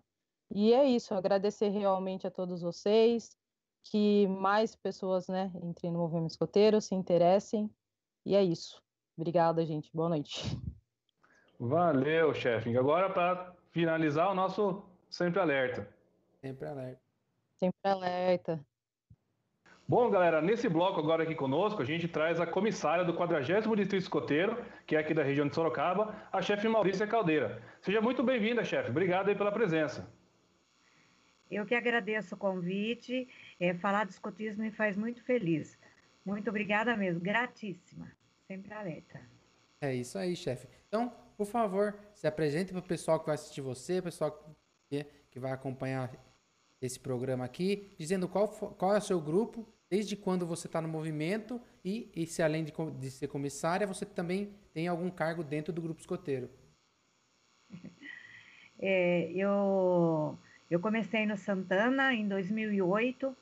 [0.50, 3.36] E é isso, agradecer realmente a todos vocês,
[3.84, 7.70] que mais pessoas né, entrem no movimento escoteiro, se interessem.
[8.24, 8.82] E é isso.
[9.16, 9.90] Obrigada, gente.
[9.92, 10.42] Boa noite.
[11.58, 12.76] Valeu, chefe.
[12.76, 15.88] Agora, para finalizar, o nosso Sempre Alerta.
[16.40, 17.02] Sempre alerta.
[17.58, 18.66] Sempre alerta.
[19.92, 23.96] Bom, galera, nesse bloco agora aqui conosco, a gente traz a comissária do 40 Distrito
[23.96, 27.62] Escoteiro, que é aqui da região de Sorocaba, a chefe Maurícia Caldeira.
[27.82, 28.88] Seja muito bem-vinda, chefe.
[28.88, 30.10] Obrigado aí pela presença.
[31.50, 33.28] Eu que agradeço o convite.
[33.60, 35.78] É, falar de escotismo me faz muito feliz.
[36.24, 38.10] Muito obrigada mesmo, gratíssima.
[38.46, 39.20] Sempre alerta.
[39.78, 40.68] É isso aí, chefe.
[40.88, 44.56] Então, por favor, se apresente para o pessoal que vai assistir você, o pessoal
[44.88, 46.10] que, que vai acompanhar
[46.80, 50.88] esse programa aqui, dizendo qual, qual é o seu grupo, desde quando você está no
[50.88, 55.70] movimento e, e se além de, de, ser comissária, você também tem algum cargo dentro
[55.70, 56.48] do grupo escoteiro.
[58.84, 60.36] É, eu,
[60.68, 63.36] eu comecei no Santana em 2008,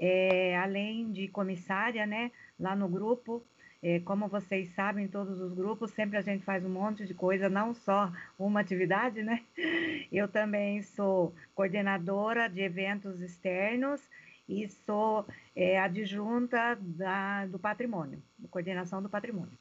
[0.00, 3.42] é, além de comissária, né, lá no grupo,
[3.82, 7.48] é, como vocês sabem, todos os grupos, sempre a gente faz um monte de coisa,
[7.48, 9.42] não só uma atividade, né?
[10.12, 14.00] Eu também sou coordenadora de eventos externos
[14.48, 19.52] e sou é, adjunta da, do patrimônio, coordenação do patrimônio.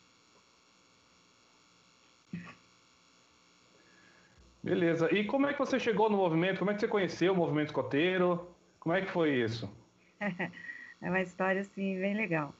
[4.63, 5.13] Beleza.
[5.13, 6.59] E como é que você chegou no movimento?
[6.59, 8.49] Como é que você conheceu o movimento escoteiro?
[8.79, 9.69] Como é que foi isso?
[10.19, 12.53] é uma história, assim, bem legal.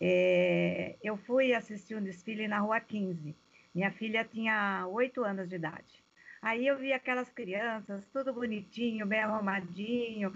[0.00, 3.34] É, eu fui assistir um desfile na Rua 15.
[3.74, 6.04] Minha filha tinha oito anos de idade.
[6.42, 10.30] Aí eu vi aquelas crianças, tudo bonitinho, bem arrumadinho,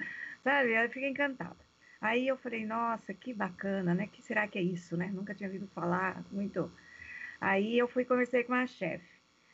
[0.49, 0.73] sabe?
[0.73, 1.57] Eu fiquei encantada.
[2.01, 4.07] Aí eu falei, nossa, que bacana, né?
[4.07, 5.11] Que será que é isso, né?
[5.13, 6.71] Nunca tinha ouvido falar muito.
[7.41, 9.07] Aí eu fui conversei com uma chefe.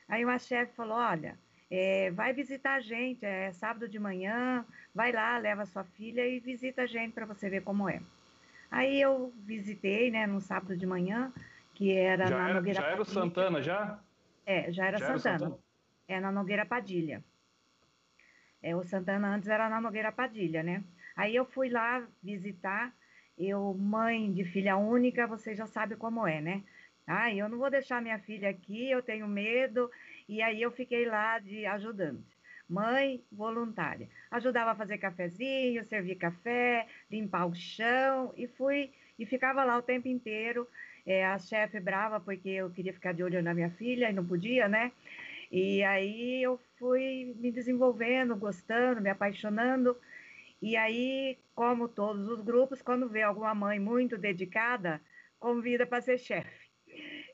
[0.09, 1.39] Aí uma chefe falou, olha,
[1.71, 6.39] é, vai visitar a gente, é sábado de manhã, vai lá, leva sua filha e
[6.39, 8.01] visita a gente para você ver como é.
[8.71, 11.33] Aí eu visitei, né, no sábado de manhã,
[11.75, 13.23] que era já na era, Nogueira Já era o Padilha.
[13.23, 13.99] Santana, já?
[14.47, 15.39] É, já era Já era Santana.
[15.39, 15.59] Santana?
[16.07, 17.25] É na Nogueira Padilha.
[18.65, 20.83] É, o Santana antes era na Nogueira Padilha, né?
[21.15, 22.95] Aí eu fui lá visitar,
[23.37, 26.65] eu, mãe de filha única, você já sabe como é, né?
[27.07, 29.91] Ah, eu não vou deixar minha filha aqui, eu tenho medo,
[30.27, 32.35] e aí eu fiquei lá de ajudante.
[32.67, 34.09] Mãe voluntária.
[34.31, 39.83] Ajudava a fazer cafezinho, servir café, limpar o chão, e fui, e ficava lá o
[39.83, 40.67] tempo inteiro.
[41.05, 44.25] É, a chefe brava porque eu queria ficar de olho na minha filha e não
[44.25, 44.91] podia, né?
[45.51, 49.97] E aí eu fui me desenvolvendo, gostando, me apaixonando.
[50.61, 55.01] E aí, como todos os grupos, quando vê alguma mãe muito dedicada,
[55.39, 56.71] convida para ser chefe.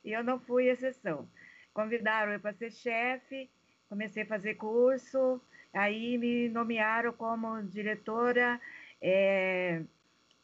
[0.04, 1.28] E eu não fui exceção.
[1.72, 3.50] Convidaram eu para ser chefe,
[3.88, 5.40] comecei a fazer curso,
[5.72, 8.60] aí me nomearam como diretora
[9.00, 9.82] é,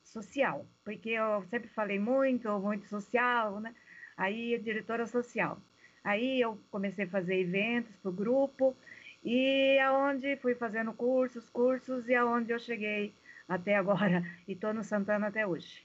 [0.04, 3.74] social, porque eu sempre falei muito, muito social, né?
[4.16, 5.60] Aí, diretora social.
[6.06, 8.76] Aí eu comecei a fazer eventos para o grupo
[9.24, 13.12] e aonde fui fazendo cursos, cursos e aonde eu cheguei
[13.48, 15.84] até agora e estou no Santana até hoje.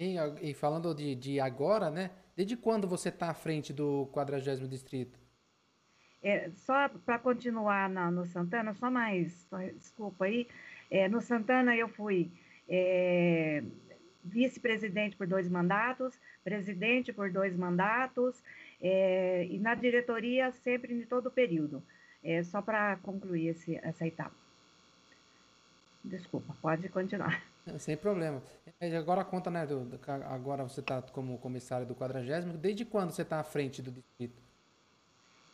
[0.00, 2.10] E, e falando de, de agora, né?
[2.34, 5.16] Desde quando você está à frente do 40 distrito?
[6.20, 10.48] É, só para continuar na, no Santana, só mais, só, desculpa aí,
[10.90, 12.32] é, no Santana eu fui
[12.68, 13.62] é,
[14.24, 18.42] vice-presidente por dois mandatos, presidente por dois mandatos,
[18.80, 21.82] é, e na diretoria sempre em todo o período.
[22.22, 24.34] É, só para concluir esse, essa etapa.
[26.04, 27.42] Desculpa, pode continuar.
[27.78, 28.42] Sem problema.
[28.98, 29.66] Agora conta, né?
[29.66, 33.82] do- do- agora você está como comissário do 40 Desde quando você está à frente
[33.82, 34.40] do distrito?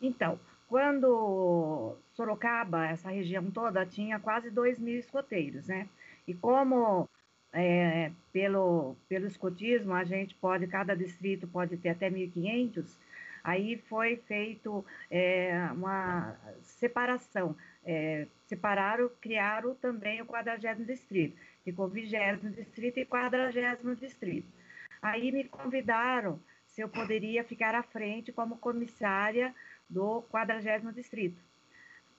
[0.01, 5.87] Então, quando Sorocaba, essa região toda, tinha quase 2 mil escoteiros, né?
[6.27, 7.09] E como
[7.53, 12.97] é, pelo, pelo escotismo a gente pode, cada distrito pode ter até 1.500,
[13.43, 17.55] aí foi feito é, uma separação.
[17.85, 21.37] É, separaram, criaram também o 40 distrito.
[21.63, 22.09] Ficou 20
[22.55, 24.47] distrito e 40 distrito.
[25.01, 29.53] Aí me convidaram se eu poderia ficar à frente como comissária
[29.89, 31.41] do 40 distrito.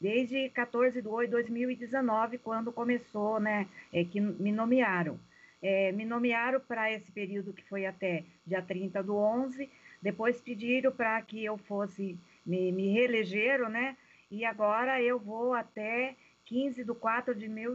[0.00, 5.18] Desde 14 de 8 de 2019, quando começou, né, é, que me nomearam.
[5.61, 9.68] É, me nomearam para esse período que foi até dia 30 do 11,
[10.00, 13.96] depois pediram para que eu fosse, me, me reelegeram, né,
[14.30, 17.74] e agora eu vou até 15 de 4 de mil,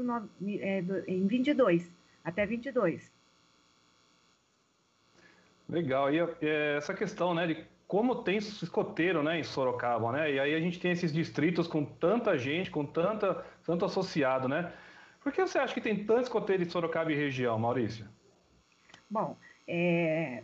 [0.60, 1.92] é, do- em 22,
[2.24, 3.12] até 22.
[5.68, 6.14] Legal.
[6.14, 10.32] E é, essa questão, né, de como tem escoteiro, né, em Sorocaba, né?
[10.32, 14.74] E aí a gente tem esses distritos com tanta gente, com tanta, tanto associado, né?
[15.22, 18.08] Por que você acha que tem tanto escoteiro em Sorocaba e região, Maurício?
[19.10, 20.44] Bom, é,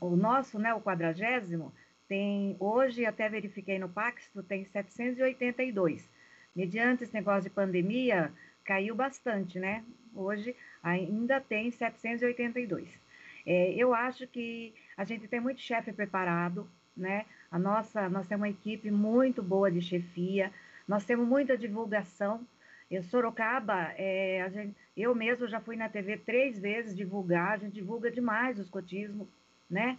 [0.00, 1.72] o nosso, né, o quadragésimo,
[2.08, 6.08] tem, hoje até verifiquei no Paxto, tem 782.
[6.54, 8.32] Mediante esse negócio de pandemia,
[8.64, 9.84] caiu bastante, né?
[10.14, 12.88] Hoje ainda tem 782.
[13.46, 17.26] É, eu acho que a gente tem muito chefe preparado, né?
[17.50, 20.52] A nossa, nós temos uma equipe muito boa de chefia,
[20.86, 22.46] nós temos muita divulgação.
[22.90, 27.74] Em Sorocaba, é, gente, eu mesmo já fui na TV três vezes divulgar, a gente
[27.74, 29.28] divulga demais o escotismo,
[29.70, 29.98] né?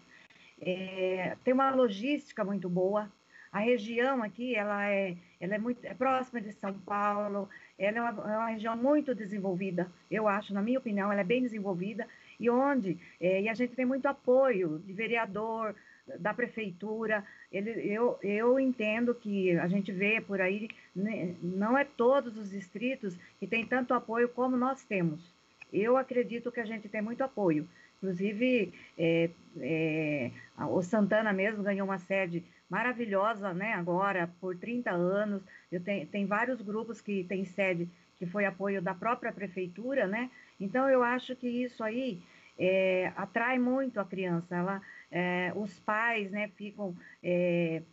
[0.60, 3.12] É, tem uma logística muito boa.
[3.52, 8.02] A região aqui, ela é, ela é muito é próxima de São Paulo, ela é
[8.02, 12.08] uma, é uma região muito desenvolvida, eu acho, na minha opinião, ela é bem desenvolvida,
[12.40, 15.76] e onde, é, e a gente tem muito apoio de vereador,
[16.20, 21.86] da prefeitura, ele, eu, eu entendo que a gente vê por aí, né, não é
[21.86, 25.34] todos os distritos que tem tanto apoio como nós temos.
[25.72, 27.68] Eu acredito que a gente tem muito apoio.
[28.02, 30.32] Inclusive, é, é,
[30.70, 33.74] o Santana mesmo ganhou uma sede maravilhosa, né?
[33.74, 35.44] Agora, por 30 anos.
[35.72, 37.88] Eu tenho, tem vários grupos que têm sede
[38.18, 40.32] que foi apoio da própria prefeitura, né?
[40.60, 42.24] Então, eu acho que isso aí
[42.58, 44.56] é, atrai muito a criança.
[44.56, 46.96] Ela, é, os pais, né, ficam...
[47.24, 47.84] é,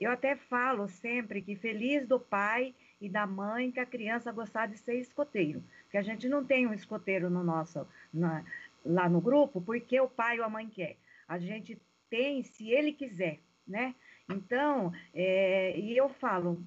[0.00, 4.66] eu até falo sempre que feliz do pai e da mãe que a criança gostar
[4.66, 5.62] de ser escoteiro.
[5.90, 8.44] Que a gente não tem um escoteiro no nosso, na-
[8.86, 10.96] lá no grupo, porque o pai ou a mãe quer.
[11.26, 13.94] A gente tem se ele quiser, né?
[14.28, 16.64] Então, é, e eu falo,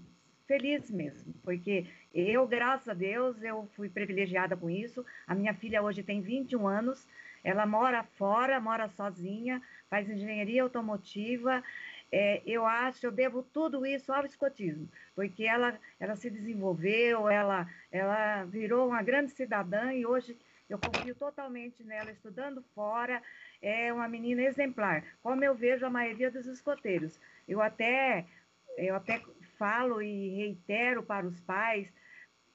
[0.48, 5.06] feliz mesmo, porque eu, graças a Deus, eu fui privilegiada com isso.
[5.28, 7.08] A minha filha hoje tem 21 anos,
[7.44, 11.64] ela mora fora, mora sozinha, faz engenharia automotiva,
[12.12, 17.68] é, eu acho, eu devo tudo isso ao escotismo, porque ela, ela se desenvolveu, ela,
[17.92, 20.36] ela virou uma grande cidadã e hoje
[20.70, 23.22] eu confio totalmente nela, estudando fora,
[23.62, 27.20] é uma menina exemplar, como eu vejo a maioria dos escoteiros.
[27.48, 28.28] Eu até,
[28.78, 29.20] eu até
[29.58, 31.92] falo e reitero para os pais,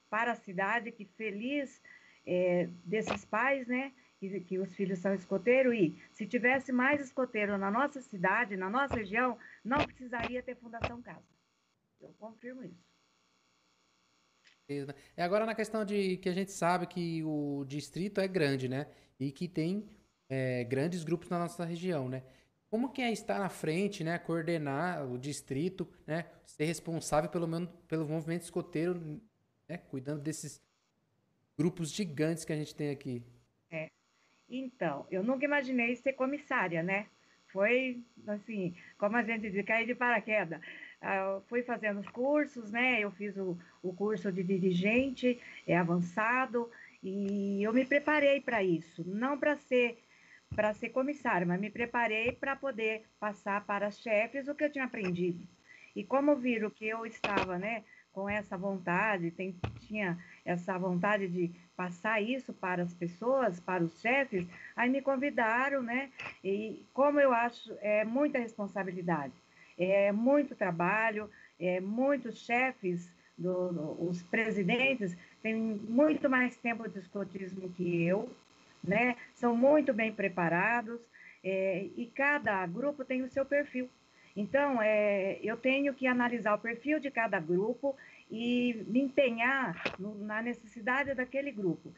[0.09, 1.81] para a cidade, que feliz
[2.25, 3.91] é, desses pais, né?
[4.17, 8.69] Que, que, os filhos são escoteiros e se tivesse mais escoteiro na nossa cidade, na
[8.69, 11.27] nossa região, não precisaria ter Fundação Casa.
[11.99, 12.94] Eu confirmo isso.
[15.15, 18.87] É agora na questão de que a gente sabe que o distrito é grande, né?
[19.19, 19.87] E que tem
[20.27, 22.23] é, grandes grupos na nossa região, né?
[22.69, 24.17] Como que é estar na frente, né?
[24.17, 26.25] Coordenar o distrito, né?
[26.45, 27.47] Ser responsável pelo,
[27.87, 29.21] pelo movimento escoteiro,
[29.69, 29.77] né?
[29.77, 30.61] Cuidando desses
[31.57, 33.23] grupos gigantes que a gente tem aqui.
[33.69, 33.89] É.
[34.49, 37.07] Então, eu nunca imaginei ser comissária, né?
[37.51, 40.59] Foi, assim, como a gente diz, cair de paraquedas.
[41.07, 42.99] Ah, fui fazendo os cursos, né?
[42.99, 46.67] Eu fiz o, o curso de dirigente é avançado
[47.03, 49.99] e eu me preparei para isso, não para ser
[50.55, 54.85] para ser comissário, mas me preparei para poder passar para chefes o que eu tinha
[54.85, 55.47] aprendido.
[55.95, 61.51] E como viram que eu estava, né, com essa vontade, tem, tinha essa vontade de
[61.75, 66.11] passar isso para as pessoas, para os chefes, aí me convidaram, né?
[66.43, 69.44] E como eu acho, é muita responsabilidade
[69.77, 76.99] é muito trabalho, é, muitos chefes, do, do, os presidentes, têm muito mais tempo de
[76.99, 78.29] escotismo que eu,
[78.83, 79.15] né?
[79.33, 80.99] são muito bem preparados,
[81.43, 83.89] é, e cada grupo tem o seu perfil.
[84.35, 87.95] Então, é, eu tenho que analisar o perfil de cada grupo
[88.29, 91.93] e me empenhar no, na necessidade daquele grupo.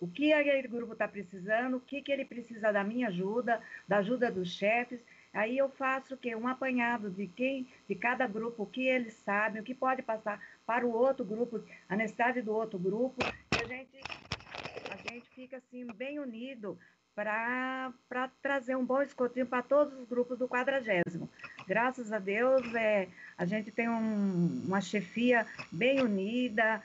[0.00, 3.98] O que aquele grupo está precisando, o que, que ele precisa da minha ajuda, da
[3.98, 5.00] ajuda dos chefes,
[5.34, 6.34] Aí eu faço o quê?
[6.36, 10.40] Um apanhado de quem, de cada grupo, o que eles sabem, o que pode passar
[10.64, 13.16] para o outro grupo, a necessidade do outro grupo.
[13.52, 13.98] E a gente,
[14.90, 16.78] a gente fica assim bem unido
[17.14, 17.92] para
[18.42, 21.28] trazer um bom escotinho para todos os grupos do quadragésimo.
[21.66, 26.82] Graças a Deus, é, a gente tem um, uma chefia bem unida,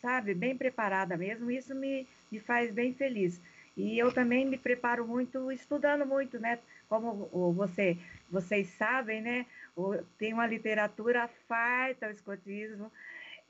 [0.00, 1.50] sabe, bem preparada mesmo.
[1.50, 3.40] Isso me, me faz bem feliz.
[3.76, 6.58] E eu também me preparo muito, estudando muito, né?
[6.88, 7.98] Como você,
[8.30, 9.46] vocês sabem, né?
[10.18, 12.90] Tem uma literatura farta o escotismo.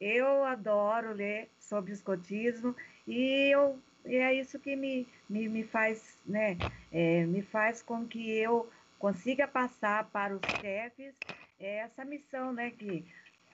[0.00, 2.74] Eu adoro ler sobre escotismo
[3.06, 6.56] e, eu, e é isso que me, me, me faz, né?
[6.92, 8.68] É, me faz com que eu
[8.98, 11.14] consiga passar para os chefes
[11.58, 12.70] essa missão, né?
[12.70, 13.04] Que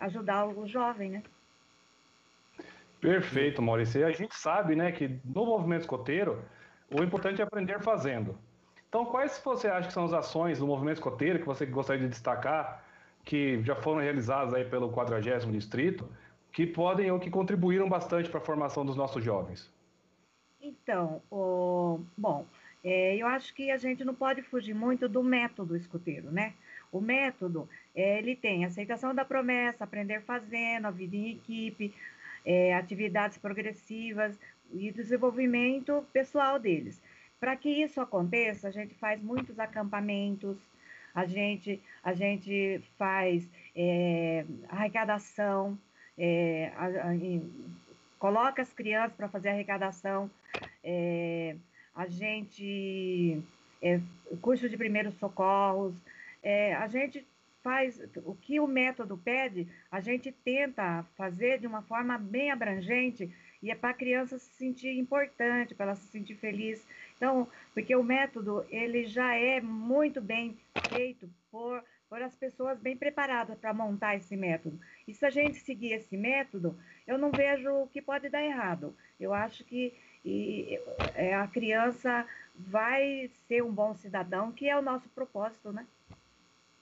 [0.01, 1.22] ajudar o jovem, né?
[3.01, 4.01] Perfeito, Maurício.
[4.01, 6.45] E a gente sabe, né, que no movimento escoteiro,
[6.89, 8.39] o importante é aprender fazendo.
[8.93, 12.11] Então, quais você acha que são as ações do movimento escoteiro que você gostaria de
[12.11, 12.84] destacar,
[13.24, 16.07] que já foram realizadas aí pelo 40 Distrito,
[16.53, 19.72] que podem ou que contribuíram bastante para a formação dos nossos jovens?
[20.61, 22.45] Então, o, bom,
[22.84, 26.53] é, eu acho que a gente não pode fugir muito do método escoteiro, né?
[26.93, 31.95] O método, é, ele tem aceitação da promessa, aprender fazendo, a vida em equipe,
[32.45, 34.38] é, atividades progressivas
[34.70, 37.01] e desenvolvimento pessoal deles.
[37.43, 40.57] Para que isso aconteça, a gente faz muitos acampamentos,
[41.12, 45.76] a gente, a gente faz é, arrecadação,
[46.16, 47.12] é, a, a,
[48.16, 50.30] coloca as crianças para fazer arrecadação,
[50.84, 51.57] é,
[51.97, 53.43] a gente
[53.82, 54.01] é,
[54.40, 55.97] curso de primeiros socorros,
[56.45, 57.26] é, a gente
[57.61, 63.34] faz o que o método pede, a gente tenta fazer de uma forma bem abrangente
[63.63, 66.85] e é para a criança se sentir importante, para ela se sentir feliz.
[67.17, 70.59] Então, porque o método, ele já é muito bem
[70.89, 74.81] feito por, por as pessoas bem preparadas para montar esse método.
[75.07, 78.95] E se a gente seguir esse método, eu não vejo o que pode dar errado.
[79.21, 79.95] Eu acho que
[80.25, 80.79] e,
[81.15, 85.87] é, a criança vai ser um bom cidadão, que é o nosso propósito, né?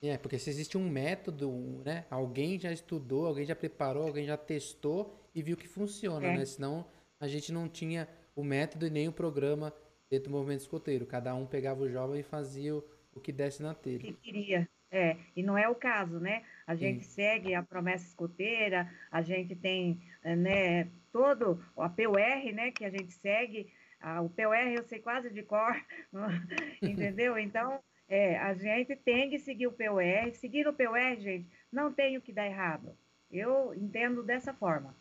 [0.03, 1.51] É, porque se existe um método,
[1.85, 2.07] né?
[2.11, 6.39] Alguém já estudou, alguém já preparou, alguém já testou e viu que funciona, é.
[6.39, 6.45] né?
[6.45, 6.87] Senão
[7.18, 9.72] a gente não tinha o método e nem o programa
[10.09, 11.07] dentro do movimento escoteiro.
[11.07, 14.01] Cada um pegava o jovem e fazia o, o que desse na telha.
[14.01, 14.68] Que queria.
[14.91, 16.43] É, e não é o caso, né?
[16.66, 17.11] A gente Sim.
[17.11, 22.91] segue a promessa escoteira, a gente tem, eh, né, todo a PUR, né, que a
[22.91, 25.76] gente segue, a, o PUR eu sei quase de cor,
[26.83, 27.39] entendeu?
[27.39, 32.16] Então, é, a gente tem que seguir o PUR, seguir o PUR, gente, não tem
[32.16, 32.93] o que dar errado.
[33.31, 34.97] Eu entendo dessa forma.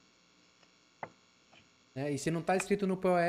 [1.96, 3.20] É, e se não está escrito no PUR,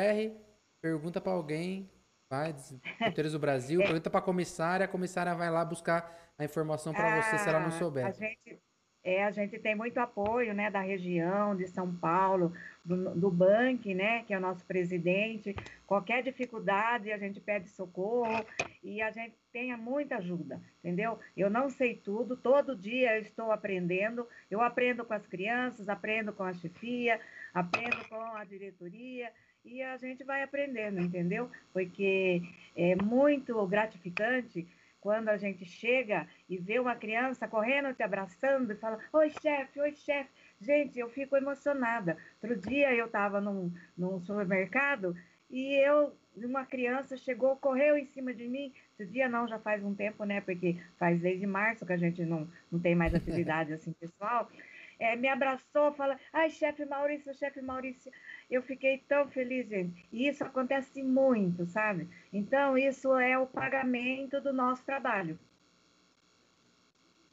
[0.82, 1.90] Pergunta para alguém
[2.30, 3.84] Vai, escoteiros do Brasil, é.
[3.86, 7.58] pergunta para a comissária, a comissária vai lá buscar a informação para você se ela
[7.58, 8.06] não ah, souber.
[8.06, 8.60] A gente,
[9.02, 12.52] é, a gente tem muito apoio, né, da região de São Paulo,
[12.84, 15.56] do, do Bank, né, que é o nosso presidente.
[15.88, 18.46] Qualquer dificuldade, a gente pede socorro
[18.80, 21.18] e a gente tenha muita ajuda, entendeu?
[21.36, 24.24] Eu não sei tudo, todo dia eu estou aprendendo.
[24.48, 27.20] Eu aprendo com as crianças, aprendo com a chefia,
[27.54, 29.30] aprendo com a diretoria
[29.64, 31.50] e a gente vai aprendendo, entendeu?
[31.72, 32.42] Porque
[32.74, 34.66] é muito gratificante
[35.00, 39.80] quando a gente chega e vê uma criança correndo, te abraçando e fala: Oi, chefe,
[39.80, 40.30] oi, chefe.
[40.60, 42.16] Gente, eu fico emocionada.
[42.42, 45.16] Outro dia eu estava num, num supermercado
[45.50, 48.72] e eu, uma criança chegou, correu em cima de mim.
[48.92, 50.40] Esse dia não, já faz um tempo, né?
[50.40, 54.50] Porque faz desde março que a gente não, não tem mais atividade assim pessoal
[55.00, 58.12] é, me abraçou, fala, ai, chefe Maurício, chefe Maurício,
[58.50, 60.06] eu fiquei tão feliz, gente.
[60.12, 62.06] E isso acontece muito, sabe?
[62.30, 65.38] Então, isso é o pagamento do nosso trabalho.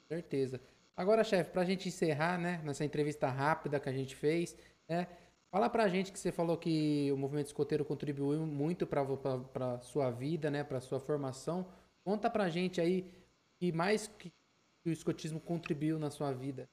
[0.07, 0.61] Certeza.
[0.95, 4.57] Agora, chefe, para a gente encerrar, né, nessa entrevista rápida que a gente fez,
[4.87, 5.05] né,
[5.51, 9.79] fala para a gente que você falou que o movimento escoteiro contribuiu muito para a
[9.81, 11.67] sua vida, né, para sua formação.
[12.05, 13.11] Conta para a gente aí
[13.59, 14.31] que mais que
[14.85, 16.69] o escotismo contribuiu na sua vida.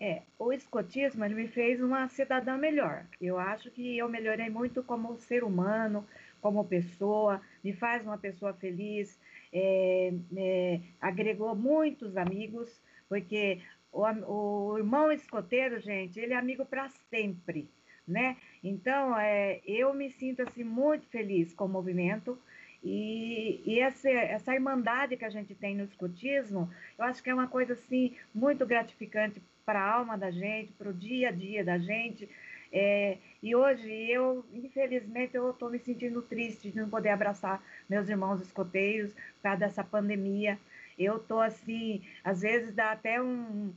[0.00, 3.04] É, o escotismo ele me fez uma cidadã melhor.
[3.20, 6.06] Eu acho que eu melhorei muito como ser humano,
[6.40, 9.18] como pessoa, me faz uma pessoa feliz,
[9.52, 16.88] é, é, agregou muitos amigos, porque o, o, irmão escoteiro, gente, ele é amigo para
[17.10, 17.68] sempre,
[18.06, 18.36] né?
[18.62, 22.38] Então, é, eu me sinto assim muito feliz com o movimento
[22.84, 27.34] e, e essa, essa irmandade que a gente tem no escotismo, eu acho que é
[27.34, 31.62] uma coisa assim muito gratificante para a alma da gente, para o dia a dia
[31.62, 32.26] da gente.
[32.72, 38.08] É, e hoje eu, infelizmente, eu estou me sentindo triste de não poder abraçar meus
[38.08, 40.58] irmãos escoteiros por causa dessa pandemia.
[40.98, 43.70] Eu estou assim, às vezes dá até um,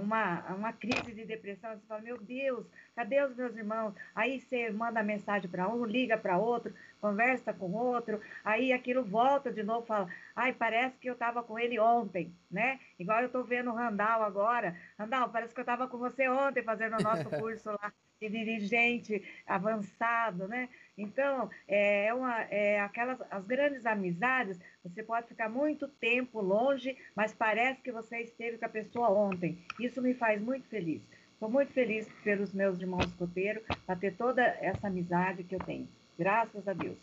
[0.00, 1.70] uma, uma crise de depressão.
[1.72, 2.64] Você fala, meu Deus,
[2.94, 3.92] cadê os meus irmãos?
[4.14, 6.72] Aí você manda mensagem para um, liga para outro,
[7.06, 11.56] conversa com outro, aí aquilo volta de novo, fala, ai, parece que eu estava com
[11.56, 12.80] ele ontem, né?
[12.98, 14.76] Igual eu estou vendo o Randall agora.
[14.98, 19.22] Randall, parece que eu estava com você ontem fazendo o nosso curso lá de dirigente
[19.46, 20.68] avançado, né?
[20.98, 27.32] Então, é, uma, é aquelas as grandes amizades, você pode ficar muito tempo longe, mas
[27.32, 29.58] parece que você esteve com a pessoa ontem.
[29.78, 31.02] Isso me faz muito feliz.
[31.34, 35.86] Estou muito feliz pelos meus irmãos escoteiros, para ter toda essa amizade que eu tenho.
[36.18, 36.96] Graças a Deus.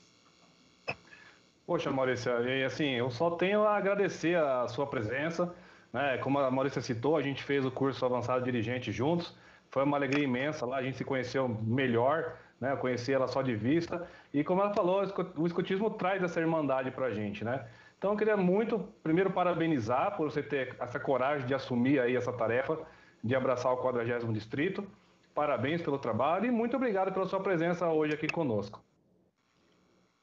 [1.65, 5.53] Poxa, Maurícia, e assim, eu só tenho a agradecer a sua presença.
[5.93, 6.17] Né?
[6.17, 9.33] Como a Maurícia citou, a gente fez o curso avançado dirigente juntos.
[9.69, 12.73] Foi uma alegria imensa lá, a gente se conheceu melhor, né?
[12.73, 14.07] Eu conheci ela só de vista.
[14.31, 15.03] E como ela falou,
[15.35, 17.65] o escotismo traz essa irmandade pra gente, né?
[17.97, 22.31] Então eu queria muito, primeiro, parabenizar por você ter essa coragem de assumir aí essa
[22.31, 22.77] tarefa
[23.23, 24.85] de abraçar o 40 distrito.
[25.33, 28.83] Parabéns pelo trabalho e muito obrigado pela sua presença hoje aqui conosco.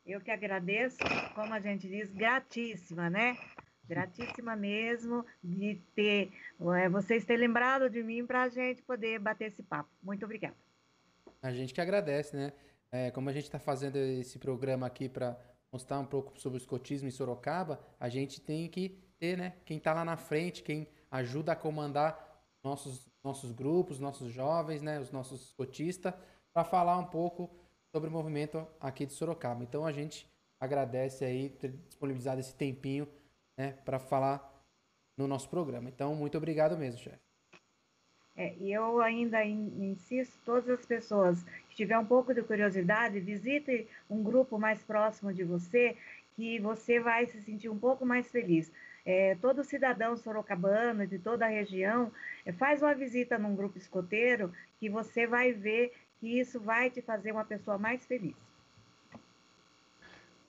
[0.05, 0.99] Eu que agradeço,
[1.35, 3.37] como a gente diz, gratíssima, né?
[3.85, 6.33] Gratíssima mesmo de ter
[6.77, 9.91] é, vocês terem lembrado de mim para a gente poder bater esse papo.
[10.03, 10.57] Muito obrigada.
[11.43, 12.53] A gente que agradece, né?
[12.93, 15.39] É, como a gente está fazendo esse programa aqui para
[15.73, 19.55] mostrar um pouco sobre o escotismo em Sorocaba, a gente tem que ter, né?
[19.65, 24.99] Quem está lá na frente, quem ajuda a comandar nossos, nossos grupos, nossos jovens, né?
[24.99, 26.13] Os nossos escotistas,
[26.53, 27.51] para falar um pouco
[27.93, 29.63] sobre o movimento aqui de Sorocaba.
[29.63, 30.27] Então a gente
[30.59, 33.09] agradece aí ter disponibilizado esse tempinho
[33.57, 34.51] né, para falar
[35.17, 35.89] no nosso programa.
[35.89, 37.31] Então, muito obrigado mesmo, chefe.
[38.37, 43.87] É, e eu ainda insisto, todas as pessoas que tiver um pouco de curiosidade, visite
[44.09, 45.97] um grupo mais próximo de você,
[46.37, 48.73] que você vai se sentir um pouco mais feliz.
[49.05, 52.13] É, todo cidadão sorocabano de toda a região
[52.47, 57.01] é, faz uma visita num grupo escoteiro que você vai ver que isso vai te
[57.01, 58.37] fazer uma pessoa mais feliz.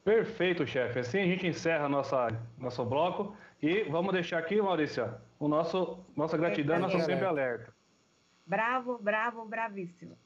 [0.03, 0.99] Perfeito, chefe.
[0.99, 6.37] Assim a gente encerra nossa, nosso bloco e vamos deixar aqui, Maurícia, o nosso, nossa
[6.37, 7.73] gratidão, nosso sempre alerta.
[8.45, 10.17] Bravo, bravo, bravíssimo.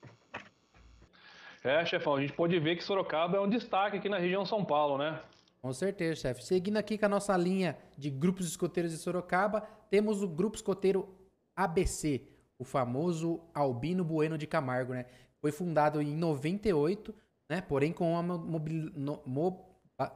[1.64, 4.64] É, chefão, a gente pode ver que Sorocaba é um destaque aqui na região São
[4.64, 5.20] Paulo, né?
[5.62, 6.44] Com certeza, chefe.
[6.44, 11.14] Seguindo aqui com a nossa linha de grupos escoteiros de Sorocaba, temos o grupo escoteiro
[11.56, 12.22] ABC,
[12.58, 15.06] o famoso Albino Bueno de Camargo, né?
[15.46, 17.14] Foi fundado em 98,
[17.48, 17.62] né?
[17.62, 19.64] Porém com uma no, mo,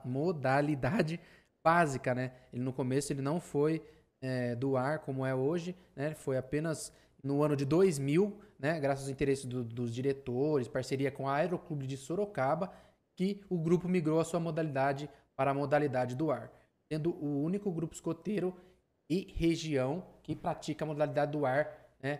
[0.03, 1.19] modalidade
[1.63, 2.31] básica, né?
[2.51, 3.79] Ele no começo ele não foi
[4.23, 6.15] é, do ar como é hoje, né?
[6.15, 6.91] Foi apenas
[7.23, 8.79] no ano de 2000, né?
[8.79, 12.73] Graças aos interesses do, dos diretores, parceria com a Aeroclube de Sorocaba,
[13.15, 16.51] que o grupo migrou a sua modalidade para a modalidade do ar,
[16.91, 18.51] sendo o único grupo escoteiro
[19.07, 21.71] e região que pratica a modalidade do ar,
[22.01, 22.19] né,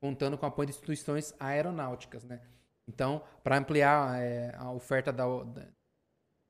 [0.00, 2.24] contando com apoio de instituições aeronáuticas.
[2.24, 2.40] Né.
[2.88, 5.24] Então, para ampliar é, a oferta da,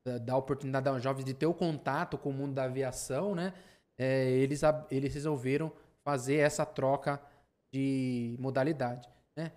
[0.05, 3.53] da, da, oportunidade aos jovens de ter o contato com o mundo da aviação, né,
[3.99, 5.73] é, eles, eles resolveram
[6.03, 7.21] fazer essa troca
[7.73, 9.09] de modalidade.
[9.37, 9.53] Né.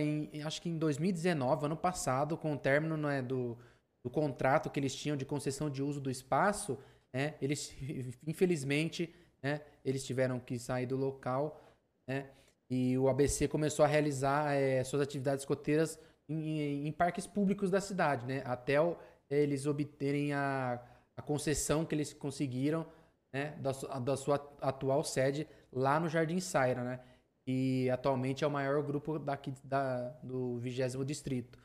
[0.00, 3.58] Em, acho que em 2019, ano passado, com o término né, do,
[4.02, 6.78] do contrato que eles tinham de concessão de uso do espaço,
[7.12, 7.74] né, eles,
[8.26, 11.60] infelizmente, né, eles tiveram que sair do local,
[12.06, 12.30] né,
[12.70, 15.98] e o ABC começou a realizar é, suas atividades escoteiras
[16.28, 18.96] em, em, parques públicos da cidade, né, até o,
[19.28, 20.80] eles obterem a,
[21.16, 22.86] a concessão que eles conseguiram
[23.32, 27.00] né, da, da sua atual sede lá no Jardim Saira, né,
[27.46, 31.58] e atualmente é o maior grupo daqui da, do 20 distrito,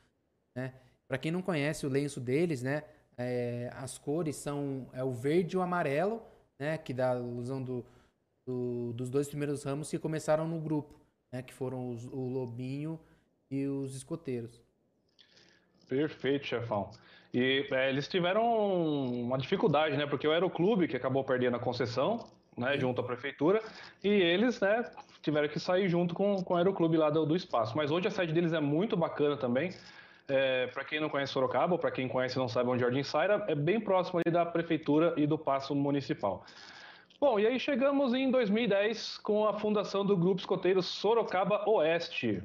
[0.54, 0.74] né.
[1.08, 2.84] Para quem não conhece o lenço deles, né,
[3.16, 6.22] é, as cores são é o verde e o amarelo,
[6.58, 7.84] né, que dá a alusão do,
[8.50, 10.94] do, dos dois primeiros ramos que começaram no grupo,
[11.32, 12.98] né, que foram os, o lobinho
[13.50, 14.60] e os escoteiros.
[15.88, 16.90] Perfeito, chefão.
[17.32, 20.06] E é, eles tiveram uma dificuldade, né?
[20.06, 22.26] Porque o Aeroclube, que acabou perdendo a concessão,
[22.56, 23.62] né, junto à prefeitura,
[24.02, 24.84] e eles, né,
[25.22, 27.76] tiveram que sair junto com, com o Aeroclube lá do, do espaço.
[27.76, 29.72] Mas hoje a sede deles é muito bacana também.
[30.28, 33.02] É, para quem não conhece Sorocaba, ou para quem conhece e não sabe onde Jardim
[33.02, 36.44] Saira, é bem próximo ali da prefeitura e do passo municipal.
[37.20, 42.42] Bom, e aí chegamos em 2010 com a fundação do Grupo Escoteiro Sorocaba Oeste.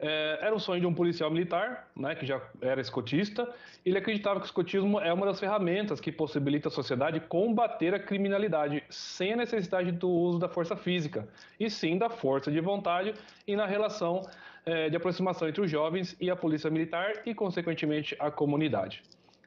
[0.00, 3.46] É, era um sonho de um policial militar, né, que já era escotista.
[3.84, 7.98] Ele acreditava que o escotismo é uma das ferramentas que possibilita a sociedade combater a
[7.98, 11.28] criminalidade sem a necessidade do uso da força física,
[11.60, 13.12] e sim da força de vontade
[13.46, 14.22] e na relação
[14.64, 19.02] é, de aproximação entre os jovens e a polícia militar e, consequentemente, a comunidade.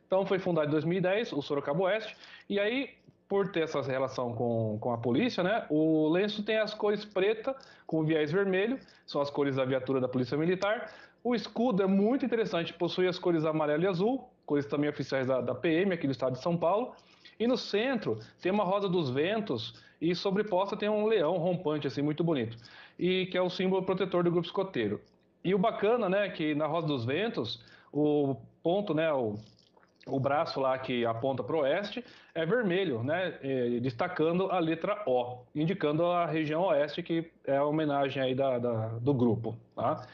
[0.05, 2.15] Então, foi fundado em 2010 o Sorocaba Oeste,
[2.47, 2.91] e aí,
[3.27, 7.55] por ter essa relação com, com a polícia, né, o lenço tem as cores preta
[7.87, 10.91] com viés vermelho, são as cores da viatura da Polícia Militar.
[11.23, 15.41] O escudo é muito interessante, possui as cores amarelo e azul, cores também oficiais da,
[15.41, 16.93] da PM aqui do estado de São Paulo.
[17.39, 22.01] E no centro tem uma rosa dos ventos e sobreposta tem um leão rompante, assim,
[22.01, 22.57] muito bonito
[22.97, 25.01] e que é o símbolo protetor do grupo escoteiro.
[25.43, 29.35] E o bacana, né, que na Rosa dos Ventos, o ponto, né, o,
[30.05, 32.03] o braço lá que aponta para o oeste
[32.33, 33.39] é vermelho, né,
[33.81, 38.87] destacando a letra O, indicando a região oeste, que é a homenagem aí da, da
[38.99, 40.05] do grupo, tá?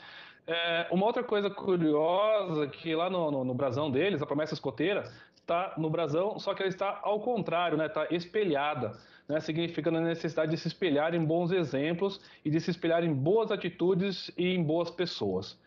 [0.47, 5.03] É, uma outra coisa curiosa que lá no, no, no brasão deles, a promessa escoteira,
[5.35, 8.97] está no brasão, só que ela está ao contrário, né, está espelhada
[9.31, 13.13] né, significa a necessidade de se espelhar em bons exemplos e de se espelhar em
[13.13, 15.57] boas atitudes e em boas pessoas.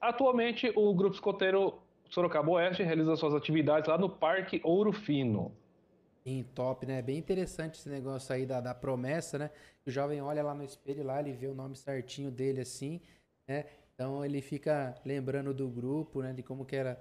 [0.00, 5.52] Atualmente, o Grupo Escoteiro Sorocaba Oeste realiza suas atividades lá no Parque Ouro Fino.
[6.24, 7.00] Sim, top, né?
[7.00, 9.50] Bem interessante esse negócio aí da, da promessa, né?
[9.86, 13.00] O jovem olha lá no espelho, lá ele vê o nome certinho dele assim,
[13.46, 13.64] né?
[13.94, 16.32] Então ele fica lembrando do grupo, né?
[16.32, 16.92] De como que era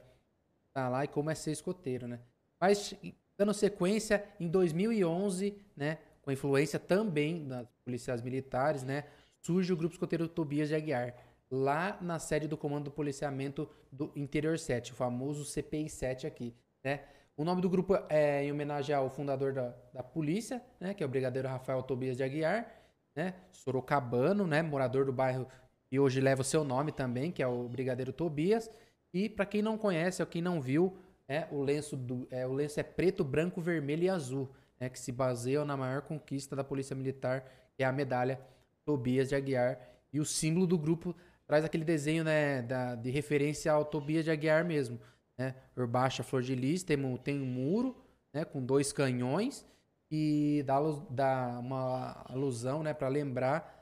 [0.70, 2.20] estar tá lá e como é ser escoteiro, né?
[2.60, 2.94] Mas
[3.38, 6.00] dando sequência, em 2011, né?
[6.28, 9.06] com influência também das policiais militares, né?
[9.40, 11.16] Surge o Grupo Escoteiro Tobias de Aguiar,
[11.50, 16.56] lá na sede do Comando do Policiamento do Interior 7, o famoso CPI 7 aqui,
[16.84, 17.02] né?
[17.36, 20.94] O nome do grupo é em homenagem ao fundador da, da polícia, né?
[20.94, 22.68] Que é o Brigadeiro Rafael Tobias de Aguiar,
[23.16, 23.36] né?
[23.52, 24.62] Sorocabano, né?
[24.62, 25.48] Morador do bairro
[25.92, 28.70] e hoje leva o seu nome também, que é o Brigadeiro Tobias.
[29.14, 32.54] E para quem não conhece ou quem não viu, é, o lenço do, é, o
[32.54, 36.64] lenço é preto, branco, vermelho e azul né, que se baseiam na maior conquista da
[36.64, 37.46] Polícia Militar,
[37.76, 38.40] que é a medalha
[38.86, 39.80] Tobias de Aguiar.
[40.12, 41.16] E o símbolo do grupo
[41.48, 45.00] traz aquele desenho né, da, de referência ao Tobias de Aguiar mesmo.
[45.38, 45.56] Né?
[45.74, 47.96] Por baixo a flor de lis, tem, tem um muro
[48.34, 49.66] né, com dois canhões
[50.12, 50.80] e dá,
[51.10, 53.78] dá uma alusão né, para lembrar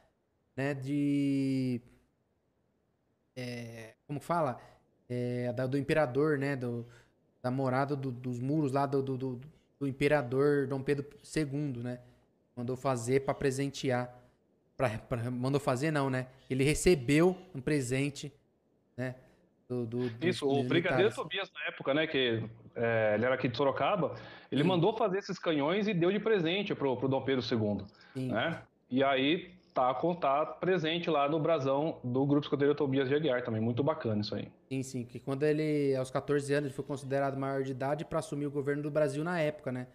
[0.55, 1.82] né, de.
[3.36, 4.59] É, como fala?
[5.09, 6.55] É, da, do imperador, né?
[6.55, 6.86] Do,
[7.41, 9.41] da morada do, dos muros lá do, do,
[9.80, 11.05] do imperador Dom Pedro
[11.36, 11.99] II, né?
[12.55, 14.24] Mandou fazer para presentear.
[14.78, 16.28] Pra, pra, mandou fazer não, né?
[16.49, 18.34] Ele recebeu um presente,
[18.97, 19.15] né?
[19.67, 22.05] Do, do, do Isso, o Brigadeiro Tobias na época, né?
[22.05, 22.43] Que
[22.76, 24.15] é, ele era aqui de Sorocaba,
[24.51, 24.67] ele Sim.
[24.67, 27.86] mandou fazer esses canhões e deu de presente pro, pro Dom Pedro II.
[28.13, 28.32] Sim.
[28.32, 28.61] Né?
[28.89, 33.61] E aí tá, tá presente lá no brasão do Grupo Escoteiro Tobias de Aguiar também.
[33.61, 34.49] Muito bacana isso aí.
[34.69, 35.05] Sim, sim.
[35.05, 38.51] Que quando ele, aos 14 anos, ele foi considerado maior de idade para assumir o
[38.51, 39.88] governo do Brasil na época, né?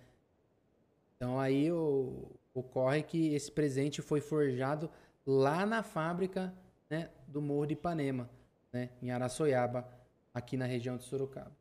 [1.16, 4.90] Então aí o, ocorre que esse presente foi forjado
[5.26, 6.52] lá na fábrica
[6.88, 8.28] né, do Morro de Ipanema,
[8.72, 9.86] né, em Araçoiaba,
[10.34, 11.52] aqui na região de Sorocaba.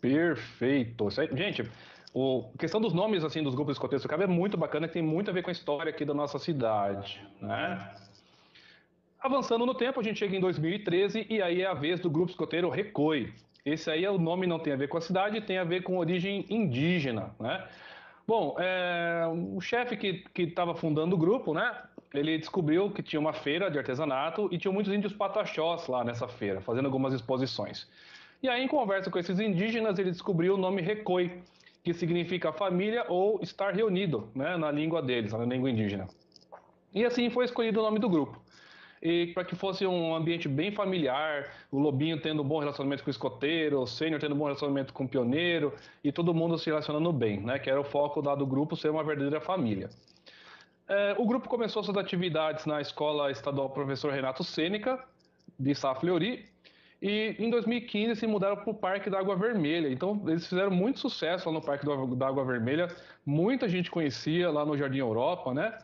[0.00, 1.08] Perfeito.
[1.10, 1.68] Gente,
[2.14, 4.94] o, a questão dos nomes assim dos grupos escoteiros do Cabo é muito bacana, que
[4.94, 7.94] tem muito a ver com a história aqui da nossa cidade, né?
[9.20, 12.30] Avançando no tempo, a gente chega em 2013 e aí é a vez do grupo
[12.30, 13.32] escoteiro Recoi.
[13.64, 15.98] Esse aí, o nome não tem a ver com a cidade, tem a ver com
[15.98, 17.66] origem indígena, né?
[18.28, 19.22] Bom, é,
[19.54, 21.74] o chefe que estava fundando o grupo, né?
[22.12, 26.28] Ele descobriu que tinha uma feira de artesanato e tinha muitos índios pataxós lá nessa
[26.28, 27.88] feira, fazendo algumas exposições.
[28.42, 31.40] E aí, em conversa com esses indígenas, ele descobriu o nome Recoi,
[31.82, 36.06] que significa família ou estar reunido, né, na língua deles, na língua indígena.
[36.92, 38.38] E assim foi escolhido o nome do grupo
[39.02, 43.10] e para que fosse um ambiente bem familiar, o Lobinho tendo um bom relacionamento com
[43.10, 45.72] o escoteiro, o Sênior tendo um bom relacionamento com o pioneiro
[46.02, 47.58] e todo mundo se relacionando bem, né?
[47.58, 49.88] Que era o foco lá do grupo ser uma verdadeira família.
[50.88, 54.98] É, o grupo começou suas atividades na Escola Estadual Professor Renato Sêneca,
[55.58, 56.46] de Safleuri,
[57.00, 59.88] e em 2015 se mudaram para o Parque da Água Vermelha.
[59.88, 62.88] Então eles fizeram muito sucesso lá no Parque da Água Vermelha,
[63.24, 65.78] muita gente conhecia lá no Jardim Europa, né?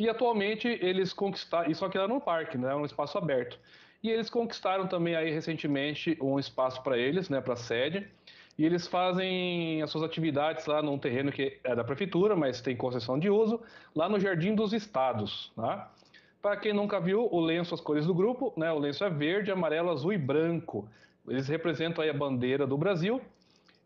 [0.00, 3.58] E atualmente eles conquistaram, isso aqui era no parque, né, um espaço aberto.
[4.02, 8.08] E eles conquistaram também aí recentemente um espaço para eles, né, para sede.
[8.56, 12.74] E eles fazem as suas atividades lá num terreno que é da prefeitura, mas tem
[12.74, 13.60] concessão de uso,
[13.94, 15.52] lá no Jardim dos Estados.
[15.54, 15.92] Tá?
[16.40, 19.50] Para quem nunca viu, o lenço, as cores do grupo, né, o lenço é verde,
[19.50, 20.88] amarelo, azul e branco.
[21.28, 23.20] Eles representam aí a bandeira do Brasil.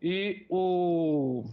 [0.01, 1.43] E o,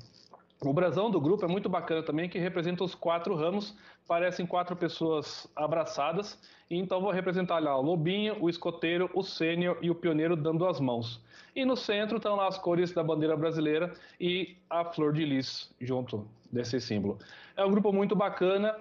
[0.64, 4.76] o brasão do grupo é muito bacana também, que representa os quatro ramos parecem quatro
[4.76, 6.38] pessoas abraçadas,
[6.68, 10.66] e então vou representar lá o lobinho, o escoteiro, o sênior e o pioneiro dando
[10.66, 11.20] as mãos.
[11.54, 15.70] E no centro estão lá as cores da bandeira brasileira e a flor de lis
[15.80, 17.18] junto desse símbolo.
[17.56, 18.74] É um grupo muito bacana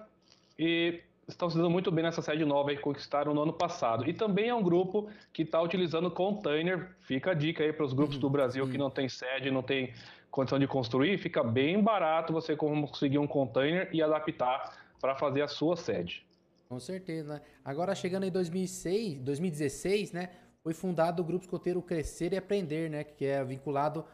[0.58, 4.10] e estão se dando muito bem nessa sede nova que conquistaram no ano passado.
[4.10, 6.92] E também é um grupo que está utilizando container.
[7.02, 9.94] Fica a dica aí para os grupos do Brasil que não tem sede, não tem
[10.32, 15.48] condição de construir, fica bem barato você conseguir um container e adaptar para fazer a
[15.48, 16.26] sua sede.
[16.70, 17.42] Com certeza, né?
[17.66, 20.30] Agora chegando em 2006, 2016, né,
[20.64, 24.06] foi fundado o grupo escoteiro Crescer e Aprender, né, que é vinculado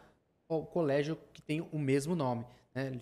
[0.50, 3.00] ao colégio que tem o mesmo nome, né?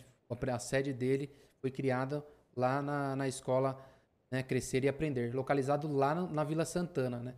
[0.52, 1.30] A sede dele
[1.62, 3.80] foi criada lá na, na escola
[4.30, 7.36] né, Crescer e Aprender, localizado lá na, na Vila Santana, né?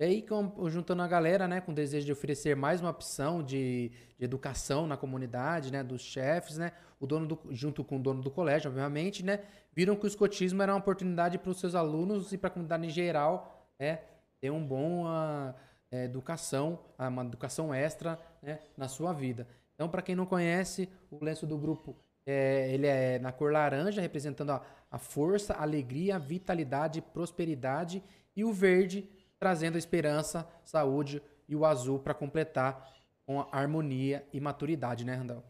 [0.00, 0.26] E aí,
[0.70, 4.86] juntando a galera, né, com o desejo de oferecer mais uma opção de, de educação
[4.86, 8.70] na comunidade, né, dos chefes, né, o dono do, junto com o dono do colégio,
[8.70, 9.40] obviamente, né,
[9.74, 12.86] viram que o escotismo era uma oportunidade para os seus alunos e para a comunidade
[12.86, 14.00] em geral, né,
[14.40, 15.54] ter um bom uh,
[15.90, 19.46] é, educação, uma educação extra, né, na sua vida.
[19.74, 21.94] Então, para quem não conhece, o lenço do grupo
[22.24, 28.02] é, ele é na cor laranja, representando a, a força, alegria, vitalidade, prosperidade,
[28.34, 29.06] e o verde
[29.40, 32.86] trazendo esperança, saúde e o azul para completar
[33.26, 35.42] com harmonia e maturidade, né, Randall?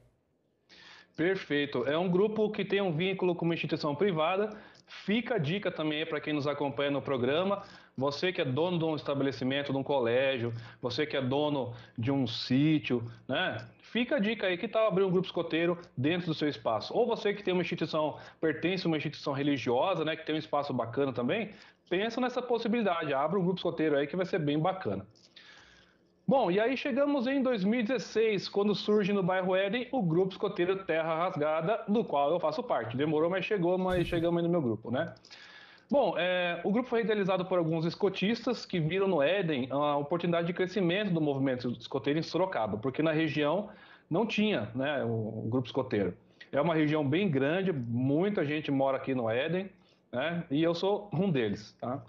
[1.16, 1.84] Perfeito.
[1.86, 4.56] É um grupo que tem um vínculo com uma instituição privada.
[4.86, 7.62] Fica a dica também para quem nos acompanha no programa.
[7.96, 12.10] Você que é dono de um estabelecimento, de um colégio, você que é dono de
[12.10, 13.66] um sítio, né?
[13.82, 16.96] Fica a dica aí que tal abrir um grupo escoteiro dentro do seu espaço.
[16.96, 20.38] Ou você que tem uma instituição, pertence a uma instituição religiosa, né, que tem um
[20.38, 21.50] espaço bacana também,
[21.90, 25.04] pensa nessa possibilidade, abre um grupo escoteiro aí que vai ser bem bacana.
[26.26, 31.16] Bom, e aí chegamos em 2016, quando surge no bairro Éden o grupo escoteiro Terra
[31.16, 32.96] Rasgada, do qual eu faço parte.
[32.96, 35.12] Demorou, mas chegou, mas chegamos aí no meu grupo, né?
[35.90, 40.46] Bom, é, o grupo foi idealizado por alguns escotistas que viram no Éden a oportunidade
[40.46, 43.70] de crescimento do movimento escoteiro em Sorocaba, porque na região
[44.08, 46.14] não tinha né, o, o grupo escoteiro.
[46.52, 49.68] É uma região bem grande, muita gente mora aqui no Éden,
[50.12, 50.44] né?
[50.50, 52.02] E eu sou um deles, tá?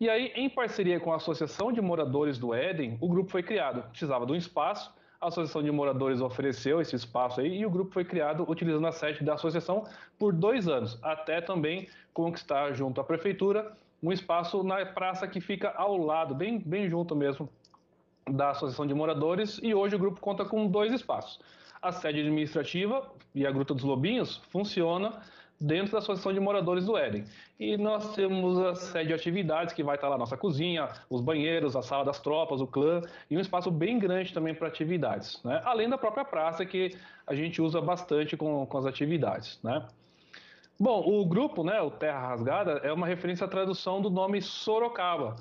[0.00, 3.82] E aí, em parceria com a Associação de Moradores do Éden, o grupo foi criado.
[3.90, 7.92] Precisava de um espaço, a Associação de Moradores ofereceu esse espaço aí e o grupo
[7.92, 9.84] foi criado utilizando a sede da associação
[10.16, 15.70] por dois anos, até também conquistar junto à prefeitura um espaço na praça que fica
[15.70, 17.48] ao lado, bem, bem junto mesmo
[18.30, 21.40] da Associação de Moradores e hoje o grupo conta com dois espaços.
[21.82, 25.20] A sede administrativa e a Gruta dos Lobinhos funciona
[25.60, 27.24] dentro da Associação de Moradores do Éden.
[27.58, 31.20] E nós temos a sede de atividades, que vai estar lá a nossa cozinha, os
[31.20, 35.42] banheiros, a sala das tropas, o clã, e um espaço bem grande também para atividades.
[35.42, 35.60] Né?
[35.64, 36.96] Além da própria praça, que
[37.26, 39.58] a gente usa bastante com, com as atividades.
[39.62, 39.84] Né?
[40.78, 45.34] Bom, o grupo, né, o Terra Rasgada, é uma referência à tradução do nome Sorocaba,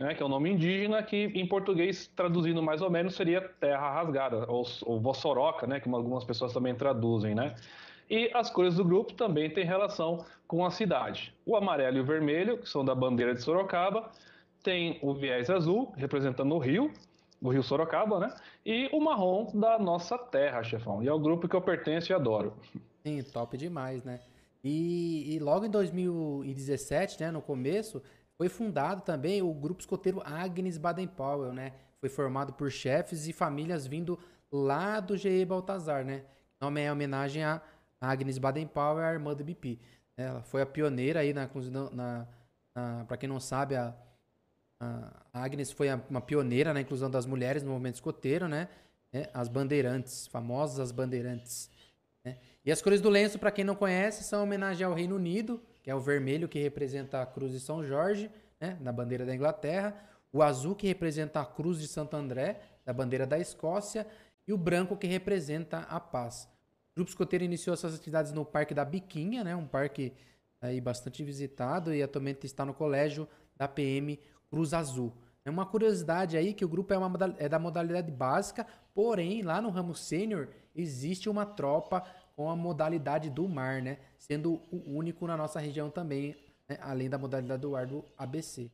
[0.00, 3.92] né, que é um nome indígena que, em português, traduzindo mais ou menos, seria Terra
[3.92, 7.54] Rasgada, ou, ou Vossoroca, né, que algumas pessoas também traduzem, né?
[8.10, 11.34] E as cores do grupo também têm relação com a cidade.
[11.44, 14.10] O amarelo e o vermelho, que são da bandeira de Sorocaba,
[14.62, 16.92] tem o viés azul, representando o rio,
[17.40, 18.34] do Rio Sorocaba, né?
[18.64, 21.02] E o marrom da nossa terra, chefão.
[21.02, 22.54] E é o grupo que eu pertenço e adoro.
[23.04, 24.20] Sim, top demais, né?
[24.62, 28.02] E, e logo em 2017, né, no começo,
[28.36, 31.72] foi fundado também o grupo escoteiro Agnes Baden-Powell, né?
[32.00, 34.18] Foi formado por chefes e famílias vindo
[34.50, 36.24] lá do GE Baltazar, né?
[36.60, 37.62] O nome é homenagem a
[38.00, 39.78] Agnes Baden-Powell, a irmã do BP.
[40.16, 41.48] Ela foi a pioneira aí na,
[41.92, 42.26] na,
[42.74, 43.94] na para quem não sabe, a,
[44.80, 48.68] a Agnes foi uma pioneira na inclusão das mulheres no movimento escoteiro, né?
[49.12, 51.70] É, as bandeirantes, famosas as bandeirantes.
[52.24, 52.36] Né?
[52.64, 55.90] E as cores do lenço, para quem não conhece, são homenagem ao Reino Unido, que
[55.90, 58.30] é o vermelho que representa a Cruz de São Jorge,
[58.60, 58.76] né?
[58.80, 59.96] na bandeira da Inglaterra,
[60.30, 64.06] o azul que representa a Cruz de Santo André, da bandeira da Escócia,
[64.46, 66.48] e o branco que representa a paz.
[66.98, 69.54] Grupo Escoteiro iniciou suas atividades no Parque da Biquinha, né?
[69.54, 70.12] um parque
[70.60, 74.18] aí bastante visitado, e atualmente está no colégio da PM
[74.50, 75.12] Cruz Azul.
[75.44, 79.62] É uma curiosidade aí que o grupo é, uma, é da modalidade básica, porém, lá
[79.62, 83.98] no ramo sênior, existe uma tropa com a modalidade do mar, né?
[84.18, 86.34] Sendo o único na nossa região também,
[86.68, 86.78] né?
[86.80, 88.72] além da modalidade do ar do ABC.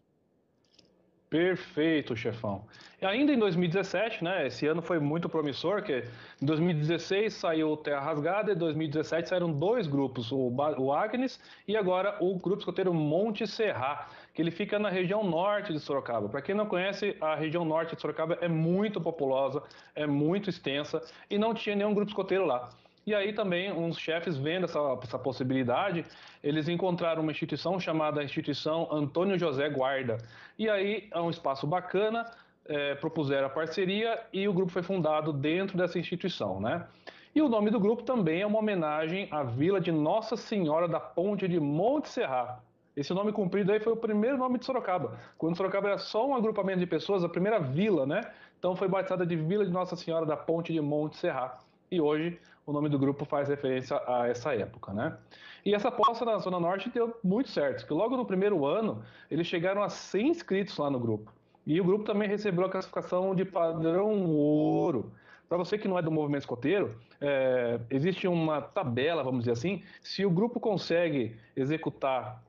[1.35, 2.65] Perfeito, chefão.
[3.03, 4.47] E ainda em 2017, né?
[4.47, 6.05] Esse ano foi muito promissor, que
[6.41, 11.77] em 2016 saiu Terra Rasgada, e em 2017 saíram dois grupos, o, o Agnes e
[11.77, 16.29] agora o grupo escoteiro Monte Serra, que ele fica na região norte de Sorocaba.
[16.29, 19.61] Para quem não conhece, a região norte de Sorocaba é muito populosa,
[19.97, 22.71] é muito extensa e não tinha nenhum grupo escoteiro lá.
[23.07, 26.05] E aí também uns chefes vendo essa, essa possibilidade,
[26.43, 30.19] eles encontraram uma instituição chamada Instituição Antônio José Guarda.
[30.59, 32.25] E aí é um espaço bacana,
[32.67, 36.87] é, propuseram a parceria e o grupo foi fundado dentro dessa instituição, né?
[37.35, 41.01] E o nome do grupo também é uma homenagem à vila de Nossa Senhora da
[41.01, 42.63] Ponte de Monte Serra.
[42.97, 45.19] Esse nome cumprido aí foi o primeiro nome de Sorocaba.
[45.37, 48.21] Quando Sorocaba era só um agrupamento de pessoas, a primeira vila, né?
[48.57, 51.59] Então foi batizada de Vila de Nossa Senhora da Ponte de Monte Serra.
[51.95, 55.17] E hoje o nome do grupo faz referência a essa época, né?
[55.65, 59.47] E essa aposta na Zona Norte deu muito certo, porque logo no primeiro ano eles
[59.47, 61.33] chegaram a 100 inscritos lá no grupo.
[61.67, 65.13] E o grupo também recebeu a classificação de padrão ouro.
[65.49, 69.83] Para você que não é do movimento escoteiro, é, existe uma tabela, vamos dizer assim,
[70.03, 72.43] se o grupo consegue executar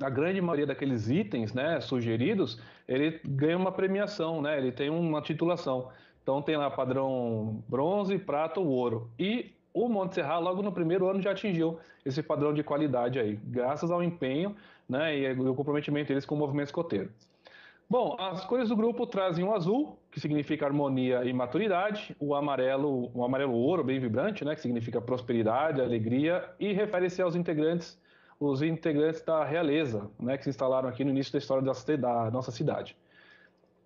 [0.00, 5.20] a grande maioria daqueles itens né, sugeridos, ele ganha uma premiação, né, ele tem uma
[5.20, 5.90] titulação.
[6.28, 9.10] Então tem lá padrão bronze, prata ou ouro.
[9.18, 13.40] E o Monte Serra, logo no primeiro ano, já atingiu esse padrão de qualidade aí,
[13.44, 14.54] graças ao empenho
[14.86, 17.10] né, e o comprometimento deles com o movimento escoteiro.
[17.88, 23.10] Bom, as cores do grupo trazem o azul, que significa harmonia e maturidade, o amarelo,
[23.14, 27.98] o amarelo ouro, bem vibrante, né, que significa prosperidade, alegria, e refere-se aos integrantes,
[28.38, 32.30] os integrantes da realeza, né, que se instalaram aqui no início da história da, da
[32.30, 32.94] nossa cidade.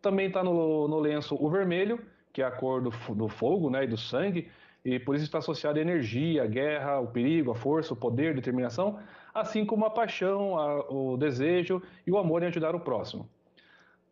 [0.00, 3.84] Também está no, no lenço o vermelho, que é a cor do, do fogo né,
[3.84, 4.50] e do sangue,
[4.84, 8.30] e por isso está associado à energia, à guerra, o perigo, a força, o poder,
[8.30, 8.98] a determinação,
[9.32, 13.28] assim como a paixão, a, o desejo e o amor em ajudar o próximo.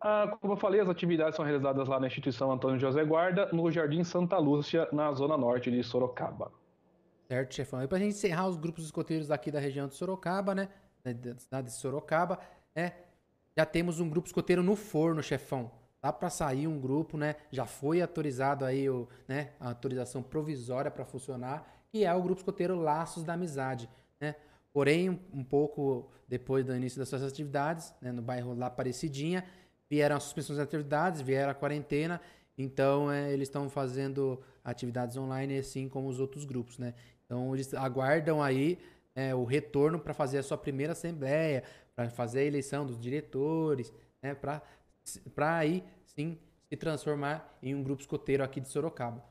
[0.01, 3.71] Ah, como eu falei, as atividades são realizadas lá na instituição Antônio José Guarda, no
[3.71, 6.53] Jardim Santa Lúcia, na zona norte de Sorocaba.
[7.29, 7.83] Certo, chefão.
[7.83, 10.68] E para a gente encerrar os grupos escoteiros aqui da região de Sorocaba, né?
[11.05, 12.39] Da cidade de Sorocaba,
[12.75, 12.93] é,
[13.57, 15.71] já temos um grupo escoteiro no forno, chefão
[16.03, 17.36] dá para sair um grupo, né?
[17.51, 22.40] Já foi autorizado aí o, né, a autorização provisória para funcionar, que é o grupo
[22.40, 23.88] escoteiro Laços da Amizade,
[24.20, 24.34] né?
[24.72, 29.44] Porém, um pouco depois do início das suas atividades, né, no bairro La Parecidinha,
[29.90, 32.20] vieram as suspensões de atividades, vieram a quarentena,
[32.57, 36.94] então é, eles estão fazendo atividades online assim como os outros grupos, né?
[37.24, 38.78] Então eles aguardam aí
[39.14, 41.64] é, o retorno para fazer a sua primeira assembleia,
[41.96, 43.92] para fazer a eleição dos diretores,
[44.22, 44.34] né?
[44.34, 44.62] Para
[45.34, 46.38] para aí sim
[46.68, 49.24] se transformar em um grupo escoteiro aqui de Sorocaba.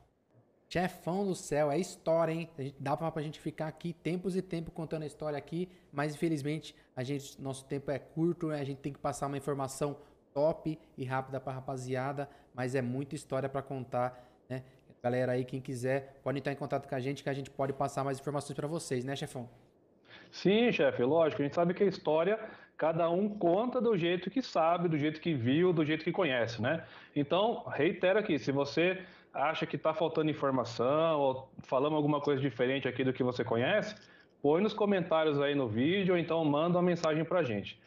[0.67, 2.49] Chefão do céu, é história, hein?
[2.57, 6.13] A gente, dá pra, gente ficar aqui tempos e tempo contando a história aqui, mas
[6.13, 8.59] infelizmente a gente, nosso tempo é curto, né?
[8.59, 9.97] a gente tem que passar uma informação
[10.31, 14.63] top e rápida pra rapaziada, mas é muita história para contar, né?
[15.01, 17.71] Galera aí, quem quiser, pode entrar em contato com a gente que a gente pode
[17.73, 19.49] passar mais informações para vocês, né, chefão?
[20.29, 21.41] Sim, chefe, lógico.
[21.41, 22.37] A gente sabe que a história
[22.79, 26.61] cada um conta do jeito que sabe, do jeito que viu, do jeito que conhece,
[26.61, 26.85] né?
[27.13, 29.03] Então, reitero aqui, se você
[29.33, 33.93] acha que está faltando informação ou falando alguma coisa diferente aqui do que você conhece,
[34.41, 37.77] põe nos comentários aí no vídeo ou então manda uma mensagem para a gente.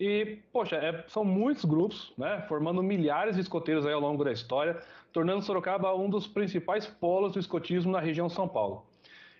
[0.00, 4.32] E, poxa, é, são muitos grupos, né, formando milhares de escoteiros aí ao longo da
[4.32, 4.82] história,
[5.12, 8.84] tornando Sorocaba um dos principais polos do escotismo na região São Paulo.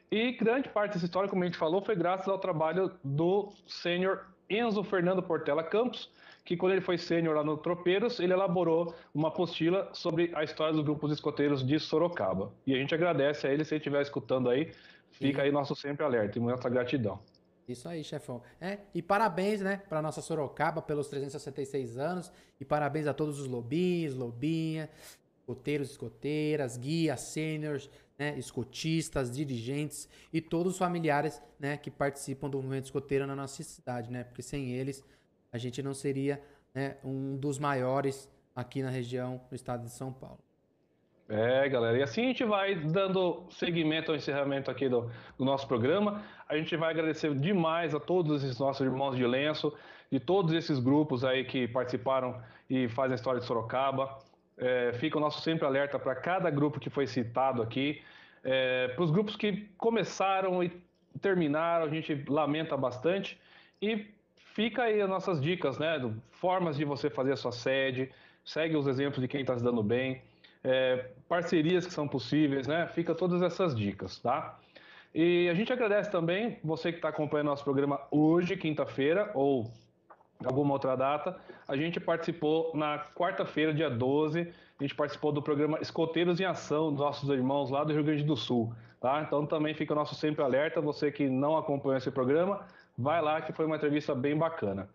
[0.08, 4.30] E grande parte dessa história, como a gente falou, foi graças ao trabalho do sênior
[4.50, 6.10] Enzo Fernando Portela Campos,
[6.44, 10.74] que quando ele foi sênior lá no Tropeiros, ele elaborou uma apostila sobre a história
[10.74, 12.52] dos grupos escoteiros de Sorocaba.
[12.66, 14.72] E a gente agradece a ele, se ele estiver escutando aí,
[15.12, 17.20] fica aí nosso sempre alerta e muita gratidão.
[17.68, 18.42] Isso aí, chefão.
[18.60, 23.46] É, e parabéns, né, para nossa Sorocaba pelos 366 anos e parabéns a todos os
[23.46, 24.90] lobinhos, lobinha,
[25.38, 27.88] escoteiros, escoteiras, guias, sêniors,
[28.20, 33.62] né, escotistas, dirigentes e todos os familiares, né, que participam do movimento escoteiro na nossa
[33.62, 34.24] cidade, né?
[34.24, 35.02] Porque sem eles
[35.50, 36.38] a gente não seria
[36.74, 40.38] né, um dos maiores aqui na região do estado de São Paulo.
[41.30, 45.66] É, galera, e assim a gente vai dando seguimento ao encerramento aqui do, do, nosso
[45.66, 46.22] programa.
[46.46, 49.72] A gente vai agradecer demais a todos esses nossos irmãos de lenço,
[50.12, 54.18] de todos esses grupos aí que participaram e fazem a história de Sorocaba.
[54.60, 58.02] É, fica o nosso sempre alerta para cada grupo que foi citado aqui.
[58.44, 60.70] É, para os grupos que começaram e
[61.20, 63.38] terminaram, a gente lamenta bastante.
[63.80, 64.06] E
[64.54, 65.98] fica aí as nossas dicas, né?
[66.32, 68.10] Formas de você fazer a sua sede,
[68.44, 70.22] segue os exemplos de quem está se dando bem,
[70.62, 72.86] é, parcerias que são possíveis, né?
[72.88, 74.58] Fica todas essas dicas, tá?
[75.14, 79.70] E a gente agradece também você que está acompanhando nosso programa hoje, quinta-feira, ou
[80.44, 81.36] alguma outra data.
[81.68, 86.90] A gente participou na quarta-feira, dia 12, a gente participou do programa Escoteiros em Ação,
[86.90, 88.72] dos nossos irmãos lá do Rio Grande do Sul.
[89.00, 89.22] Tá?
[89.22, 92.66] Então também fica o nosso sempre alerta, você que não acompanhou esse programa,
[92.96, 94.88] vai lá que foi uma entrevista bem bacana.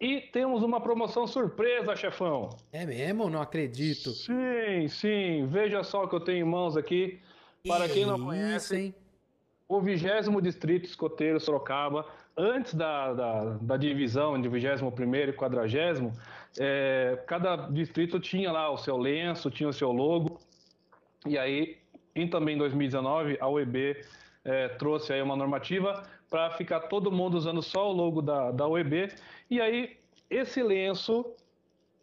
[0.00, 2.50] E temos uma promoção surpresa, chefão.
[2.72, 3.28] É mesmo?
[3.28, 4.10] Não acredito.
[4.10, 5.46] Sim, sim.
[5.46, 7.18] Veja só o que eu tenho em mãos aqui.
[7.66, 8.94] Para quem não conhece, hein?
[9.68, 12.06] o vigésimo distrito escoteiro Sorocaba,
[12.38, 16.12] antes da, da, da divisão de vigésimo primeiro e quadragésimo,
[16.58, 20.38] é, cada distrito tinha lá o seu lenço, tinha o seu logo.
[21.26, 21.78] E aí,
[22.14, 23.96] em também 2019, a UEB
[24.44, 28.68] é, trouxe aí uma normativa para ficar todo mundo usando só o logo da, da
[28.68, 29.12] UEB.
[29.50, 29.98] E aí,
[30.30, 31.26] esse lenço,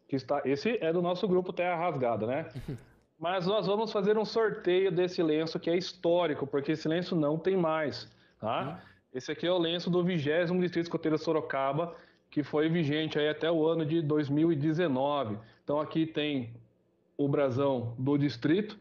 [0.08, 0.42] que está.
[0.44, 2.46] Esse é do nosso grupo Terra Rasgada, né?
[3.18, 7.38] Mas nós vamos fazer um sorteio desse lenço que é histórico, porque esse lenço não
[7.38, 8.12] tem mais,
[8.42, 8.62] tá?
[8.62, 8.95] Uhum.
[9.16, 10.22] Esse aqui é o lenço do 20
[10.59, 11.95] Distrito Escoteiro Sorocaba,
[12.30, 15.38] que foi vigente aí até o ano de 2019.
[15.63, 16.53] Então aqui tem
[17.18, 18.78] o brasão do distrito,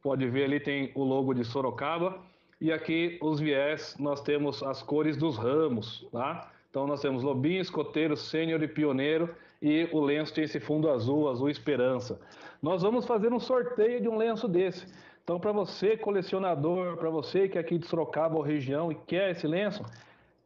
[0.00, 2.22] pode ver ali tem o logo de Sorocaba
[2.60, 6.52] e aqui os viés, nós temos as cores dos ramos, tá?
[6.70, 9.34] Então nós temos lobinho, escoteiro, sênior e pioneiro.
[9.60, 12.20] E o lenço tem esse fundo azul, azul esperança.
[12.62, 14.86] Nós vamos fazer um sorteio de um lenço desse.
[15.24, 19.30] Então, para você, colecionador, para você que é aqui de Sorocaba ou região e quer
[19.30, 19.82] esse lenço,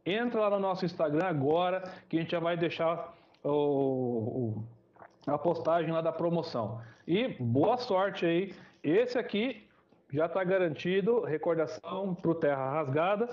[0.05, 3.13] entra lá no nosso Instagram agora, que a gente já vai deixar
[3.43, 4.63] o, o,
[5.27, 6.81] a postagem lá da promoção.
[7.05, 8.55] E boa sorte aí.
[8.81, 9.67] Esse aqui
[10.13, 13.27] já está garantido, recordação para o Terra Rasgada.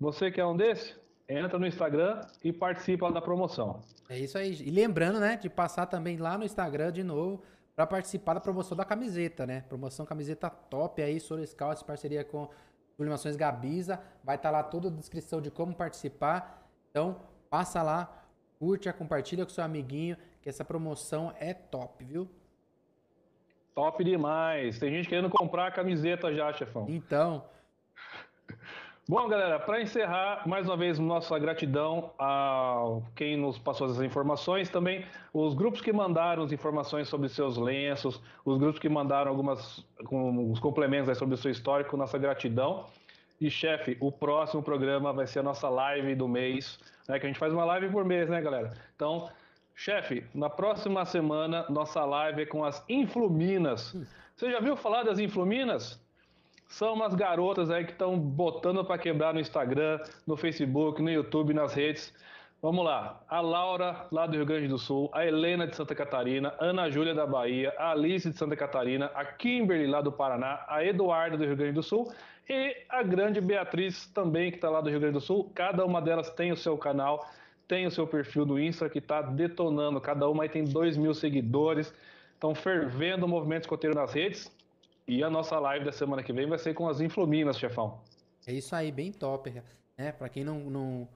[0.00, 0.96] Você quer um desse?
[1.28, 3.82] Entra no Instagram e participa da promoção.
[4.08, 4.54] É isso aí.
[4.54, 7.42] E lembrando, né, de passar também lá no Instagram de novo
[7.74, 9.62] para participar da promoção da camiseta, né?
[9.68, 12.48] Promoção camiseta top aí, Soro Scouts, parceria com
[12.90, 14.00] Sublimações Gabiza.
[14.22, 16.68] Vai estar tá lá toda a descrição de como participar.
[16.90, 18.24] Então, passa lá,
[18.58, 22.28] curte, compartilha com seu amiguinho, que essa promoção é top, viu?
[23.74, 24.78] Top demais.
[24.78, 26.86] Tem gente querendo comprar a camiseta já, chefão.
[26.88, 27.44] Então.
[29.12, 34.70] Bom, galera, para encerrar, mais uma vez, nossa gratidão a quem nos passou essas informações.
[34.70, 35.04] Também
[35.34, 40.50] os grupos que mandaram as informações sobre seus lenços, os grupos que mandaram algumas com,
[40.50, 42.86] os complementos sobre o seu histórico, nossa gratidão.
[43.38, 47.28] E, chefe, o próximo programa vai ser a nossa live do mês, né, que a
[47.28, 48.72] gente faz uma live por mês, né, galera?
[48.96, 49.28] Então,
[49.74, 53.94] Chefe, na próxima semana, nossa live é com as Influminas.
[54.36, 56.01] Você já viu falar das Influminas?
[56.72, 61.52] São umas garotas aí que estão botando para quebrar no Instagram, no Facebook, no YouTube,
[61.52, 62.14] nas redes.
[62.62, 63.22] Vamos lá.
[63.28, 67.14] A Laura, lá do Rio Grande do Sul, a Helena de Santa Catarina, Ana Júlia
[67.14, 71.44] da Bahia, a Alice de Santa Catarina, a Kimberly lá do Paraná, a Eduarda do
[71.44, 72.10] Rio Grande do Sul
[72.48, 75.52] e a grande Beatriz também, que está lá do Rio Grande do Sul.
[75.54, 77.28] Cada uma delas tem o seu canal
[77.68, 80.00] tem o seu perfil do Insta que está detonando.
[80.00, 81.92] Cada uma aí tem 2 mil seguidores.
[82.34, 84.50] Estão fervendo o movimento escoteiro nas redes.
[85.12, 88.00] E a nossa live da semana que vem vai ser com as Influminas, chefão.
[88.46, 89.62] É isso aí, bem top.
[89.94, 90.10] Né?
[90.10, 91.08] Para quem não, não,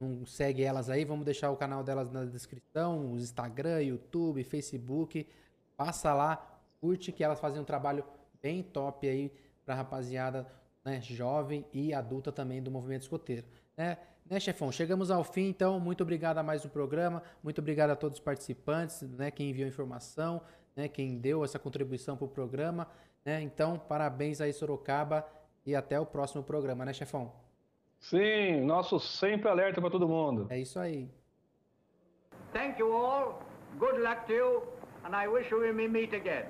[0.00, 5.24] não segue elas aí, vamos deixar o canal delas na descrição, os Instagram, YouTube, Facebook.
[5.76, 8.04] Passa lá, curte que elas fazem um trabalho
[8.42, 9.30] bem top aí
[9.64, 10.44] para rapaziada
[10.84, 13.46] né, jovem e adulta também do movimento escoteiro.
[13.76, 13.96] Né?
[14.28, 14.72] Né, chefão?
[14.72, 15.78] Chegamos ao fim, então.
[15.78, 17.22] Muito obrigado a mais um programa.
[17.40, 19.30] Muito obrigado a todos os participantes, né?
[19.30, 20.42] Quem enviou informação,
[20.74, 20.88] né?
[20.88, 22.88] Quem deu essa contribuição para o programa.
[23.24, 23.40] Né?
[23.42, 25.26] Então, parabéns aí, Sorocaba.
[25.66, 27.32] E até o próximo programa, né, chefão?
[27.98, 30.46] Sim, nosso sempre alerta para todo mundo.
[30.50, 31.10] É isso aí.
[32.52, 33.40] Thank you all.
[33.78, 34.62] Good luck to you.
[35.04, 36.44] And I wish we may meet again.